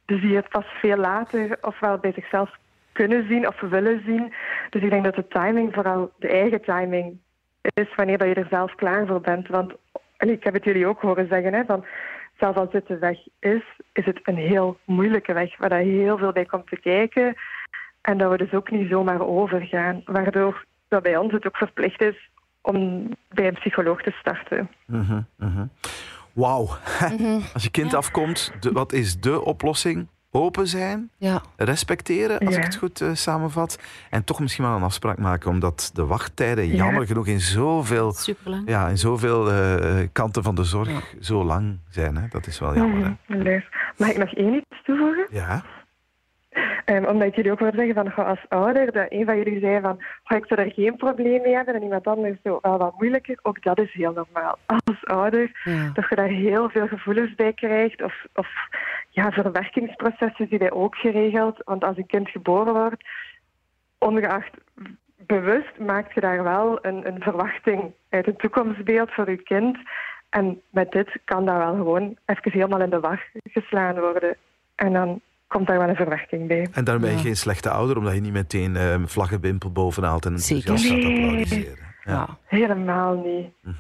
Dus 0.05 0.21
die 0.21 0.37
het 0.37 0.49
pas 0.49 0.67
veel 0.81 0.97
later 0.97 1.59
ofwel 1.61 1.99
bij 1.99 2.13
zichzelf 2.13 2.51
kunnen 2.93 3.27
zien 3.29 3.47
of 3.47 3.61
willen 3.61 4.03
zien. 4.05 4.33
Dus 4.71 4.83
ik 4.83 4.91
denk 4.91 5.05
dat 5.05 5.15
de 5.15 5.29
timing 5.29 5.75
vooral 5.75 6.11
de 6.19 6.29
eigen 6.29 6.63
timing 6.63 7.19
is 7.61 7.95
wanneer 7.95 8.19
dat 8.19 8.29
je 8.29 8.35
er 8.35 8.47
zelf 8.51 8.75
klaar 8.75 9.07
voor 9.07 9.21
bent. 9.21 9.49
Want 9.49 9.73
ik 10.19 10.45
heb 10.45 10.55
het 10.55 10.65
jullie 10.65 10.87
ook 10.87 11.01
horen 11.01 11.29
zeggen, 11.29 11.55
hè, 11.55 11.65
van 11.65 11.85
zelfs 12.39 12.59
als 12.59 12.71
dit 12.71 12.87
de 12.87 12.99
weg 12.99 13.19
is, 13.39 13.63
is 13.93 14.05
het 14.05 14.21
een 14.23 14.37
heel 14.37 14.79
moeilijke 14.85 15.33
weg 15.33 15.57
waar 15.57 15.69
daar 15.69 15.79
heel 15.79 16.19
veel 16.19 16.33
bij 16.33 16.45
komt 16.45 16.67
te 16.67 16.81
kijken. 16.81 17.35
En 18.01 18.19
dat 18.19 18.31
we 18.31 18.37
dus 18.37 18.53
ook 18.53 18.71
niet 18.71 18.91
zomaar 18.91 19.27
overgaan. 19.27 20.03
Waardoor 20.05 20.65
dat 20.89 21.03
bij 21.03 21.17
ons 21.17 21.33
het 21.33 21.47
ook 21.47 21.57
verplicht 21.57 22.01
is 22.01 22.31
om 22.69 23.09
bij 23.29 23.47
een 23.47 23.55
psycholoog 23.55 24.03
te 24.03 24.11
starten. 24.11 24.71
Mhm, 24.87 25.21
mhm. 25.37 25.67
Wauw. 26.33 26.69
Als 27.55 27.63
je 27.63 27.71
kind 27.71 27.95
afkomt, 27.95 28.53
de, 28.61 28.73
wat 28.73 28.93
is 28.93 29.21
de 29.21 29.45
oplossing? 29.45 30.07
Open 30.31 30.67
zijn, 30.67 31.11
Ja. 31.17 31.43
respecteren, 31.57 32.39
als 32.39 32.51
Ja. 32.55 32.59
ik 32.59 32.65
het 32.65 32.77
goed 32.77 33.01
eh, 33.01 33.09
samenvat. 33.13 33.79
En 34.11 34.25
toch 34.25 34.41
misschien 34.41 34.65
wel 34.65 34.77
een 34.77 34.83
afspraak 34.83 35.19
maken, 35.19 35.51
omdat 35.51 35.91
de 35.95 36.05
wachttijden, 36.07 36.67
Ja. 36.69 36.75
jammer 36.75 37.07
genoeg, 37.07 37.27
in 37.27 37.41
zoveel, 37.41 38.13
Superlang. 38.13 38.69
ja, 38.69 38.89
in 38.89 38.99
zoveel 38.99 39.51
eh, 39.53 40.07
kanten 40.13 40.43
van 40.43 40.55
de 40.55 40.65
zorg 40.65 41.15
zo 41.21 41.45
lang 41.45 41.79
zijn. 41.89 42.17
Hè? 42.17 42.29
Dat 42.29 42.47
is 42.47 42.59
wel 42.59 42.75
jammer. 42.77 43.05
Hè? 43.05 43.35
Mhm, 43.35 43.43
leuk. 43.43 43.93
Mag 43.97 44.09
ik 44.09 44.19
nog 44.19 44.35
één 44.35 44.55
iets 44.55 44.83
toevoegen? 44.85 45.27
Ja. 45.31 45.63
Ehm, 46.89 47.05
omdat 47.05 47.35
jullie 47.35 47.53
ook 47.53 47.59
hoorden 47.59 47.79
zeggen 47.87 47.95
van 48.05 48.13
goh, 48.13 48.27
als 48.27 48.45
ouder, 48.49 48.93
dat 48.93 49.07
een 49.09 49.25
van 49.25 49.37
jullie 49.37 49.61
zei 49.61 49.81
van 49.81 50.03
goh, 50.25 50.39
ik 50.39 50.47
zou 50.47 50.61
er 50.61 50.73
geen 50.73 50.97
probleem 50.97 51.43
mee 51.43 51.55
hebben 51.55 51.75
en 51.75 51.83
iemand 51.83 52.07
anders 52.07 52.37
zo 52.43 52.59
wel 52.63 52.79
wat 52.79 52.95
moeilijker. 52.99 53.39
Ook 53.43 53.63
dat 53.63 53.79
is 53.79 53.93
heel 53.93 54.13
normaal. 54.13 54.59
Als 54.67 55.05
ouder, 55.05 55.61
Ja. 55.65 55.91
dat 55.95 56.09
je 56.09 56.15
daar 56.15 56.29
heel 56.29 56.71
veel 56.71 56.87
gevoelens 56.87 57.35
bij 57.35 57.53
krijgt 57.53 58.03
of, 58.03 58.25
of 58.35 58.49
ja, 59.11 59.31
verwerkingsprocessen 59.31 60.49
die 60.49 60.59
wij 60.59 60.71
ook 60.71 60.97
geregeld. 60.97 61.61
Want 61.65 61.85
als 61.85 61.97
een 61.97 62.07
kind 62.07 62.29
geboren 62.29 62.73
wordt, 62.75 63.05
ongeacht 63.99 64.55
bewust, 65.17 65.79
maakt 65.79 66.15
je 66.15 66.21
daar 66.21 66.43
wel 66.43 66.79
een, 66.83 67.07
een 67.07 67.23
verwachting 67.23 67.93
uit 68.09 68.27
een 68.27 68.37
toekomstbeeld 68.37 69.11
voor 69.13 69.31
je 69.31 69.43
kind. 69.43 69.79
En 70.31 70.61
met 70.71 70.93
dit 70.93 71.19
kan 71.25 71.45
dat 71.45 71.57
wel 71.57 71.75
gewoon 71.75 72.17
even 72.27 72.53
helemaal 72.53 72.81
in 72.81 72.91
de 72.91 73.01
war 73.01 73.27
geslaan 73.43 74.01
worden. 74.01 74.37
En 74.75 74.93
dan 74.93 75.21
komt 75.49 75.67
daar 75.67 75.79
wel 75.79 75.89
een 75.89 75.97
verwerking 75.97 76.49
bij. 76.49 76.69
En 76.73 76.85
daarom 76.85 77.03
ben 77.03 77.13
je 77.13 77.17
Ja. 77.19 77.23
geen 77.23 77.37
slechte 77.37 77.71
ouder, 77.71 77.97
omdat 77.97 78.15
je 78.15 78.21
niet 78.21 78.33
meteen 78.33 78.77
eh, 78.77 78.91
een 78.93 79.09
vlaggenwimpel 79.09 79.73
bovenhaalt 79.73 80.27
en 80.27 80.33
enthousiast 80.35 80.85
gaat 80.87 81.05
applaudisseren. 81.05 81.77
Ja. 82.05 82.13
Ja. 82.13 82.39
Helemaal 82.45 83.15
niet. 83.25 83.75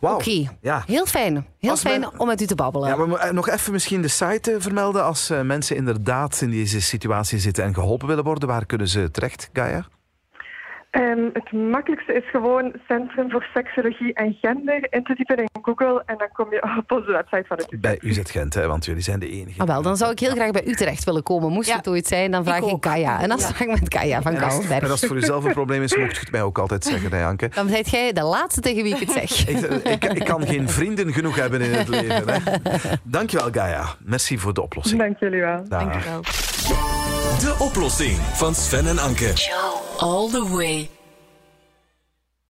Wauw. 0.00 0.14
Oké, 0.14 0.48
Ja. 0.60 0.82
heel 0.86 1.06
fijn. 1.06 1.46
Heel 1.58 1.70
Als 1.70 1.80
fijn 1.80 2.00
men- 2.00 2.20
om 2.20 2.26
met 2.26 2.40
u 2.40 2.46
te 2.46 2.54
babbelen. 2.54 2.88
Ja, 2.88 2.96
maar 3.06 3.18
eh, 3.18 3.32
nog 3.32 3.48
even 3.48 3.72
misschien 3.72 4.02
de 4.02 4.08
site 4.08 4.52
eh, 4.52 4.60
vermelden. 4.60 5.04
Als 5.04 5.30
eh, 5.30 5.40
mensen 5.40 5.76
inderdaad 5.76 6.40
in 6.40 6.50
deze 6.50 6.80
situatie 6.80 7.38
zitten 7.38 7.64
en 7.64 7.74
geholpen 7.74 8.08
willen 8.08 8.24
worden, 8.24 8.48
waar 8.48 8.66
kunnen 8.66 8.88
ze 8.88 9.10
terecht, 9.10 9.50
Gaia? 9.52 9.86
Ehm, 10.92 11.28
het 11.32 11.52
makkelijkste 11.52 12.12
is 12.12 12.30
gewoon 12.30 12.72
Centrum 12.88 13.30
voor 13.30 13.46
Seksologie 13.54 14.14
en 14.14 14.36
Gender 14.40 14.86
in 14.90 15.04
te 15.04 15.14
typen 15.14 15.36
in 15.36 15.48
Google 15.62 16.02
en 16.06 16.18
dan 16.18 16.28
kom 16.32 16.50
je 16.50 16.62
op 16.78 16.92
onze 16.92 17.12
website 17.12 17.44
van 17.46 17.56
het 17.56 17.80
Bij 17.80 17.98
UZ 18.00 18.20
Gent, 18.24 18.54
hè, 18.54 18.66
want 18.66 18.84
jullie 18.84 19.02
zijn 19.02 19.18
de 19.18 19.28
enige. 19.28 19.60
Ah, 19.60 19.66
wel, 19.66 19.82
dan 19.82 19.96
zou 19.96 20.12
ik 20.12 20.18
heel 20.18 20.30
graag 20.30 20.50
bij 20.50 20.64
u 20.64 20.74
terecht 20.74 21.04
willen 21.04 21.22
komen. 21.22 21.50
Moest 21.52 21.68
Ja. 21.68 21.76
het 21.76 21.88
ooit 21.88 22.06
zijn, 22.06 22.30
dan 22.30 22.44
vraag 22.44 22.58
Ik 22.58 22.64
ik. 22.70 22.80
Kaya. 22.80 23.22
Een 23.22 23.32
afspraak 23.32 23.68
met 23.68 23.88
Kaya 23.88 24.22
van 24.22 24.34
En 24.34 24.42
als, 24.42 24.68
en 24.68 24.90
als 24.90 25.00
het 25.00 25.08
voor 25.10 25.18
jezelf 25.18 25.44
een 25.44 25.52
probleem 25.52 25.82
is, 25.82 25.96
mocht 25.96 26.14
je 26.14 26.20
het 26.20 26.30
mij 26.30 26.42
ook 26.42 26.58
altijd 26.58 26.84
zeggen, 26.84 27.12
hè, 27.12 27.24
Anke. 27.24 27.48
Dan 27.54 27.68
zijt 27.68 27.90
jij 27.90 28.12
de 28.12 28.22
laatste 28.22 28.60
tegen 28.60 28.82
wie 28.82 28.94
ik 28.94 29.00
het 29.00 29.10
zeg. 29.28 29.48
Ik, 29.48 29.84
ik, 29.84 30.04
ik 30.04 30.24
kan 30.24 30.46
geen 30.46 30.68
vrienden 30.68 31.12
genoeg 31.12 31.36
hebben 31.36 31.60
in 31.60 31.72
het 31.72 31.88
leven. 31.88 32.28
Hè. 32.28 32.38
Dankjewel, 33.02 33.48
Gaia. 33.52 33.84
Merci 34.04 34.38
voor 34.38 34.54
de 34.54 34.62
oplossing. 34.62 35.00
Dank 35.00 35.18
jullie 35.18 35.40
wel. 35.40 35.68
Dag. 35.68 35.80
Dankjewel. 35.82 37.01
De 37.40 37.54
oplossing 37.58 38.18
van 38.34 38.54
Sven 38.54 38.86
en 38.86 38.98
Anke. 38.98 39.32
All 39.98 40.28
the 40.28 40.46
way. 40.50 41.01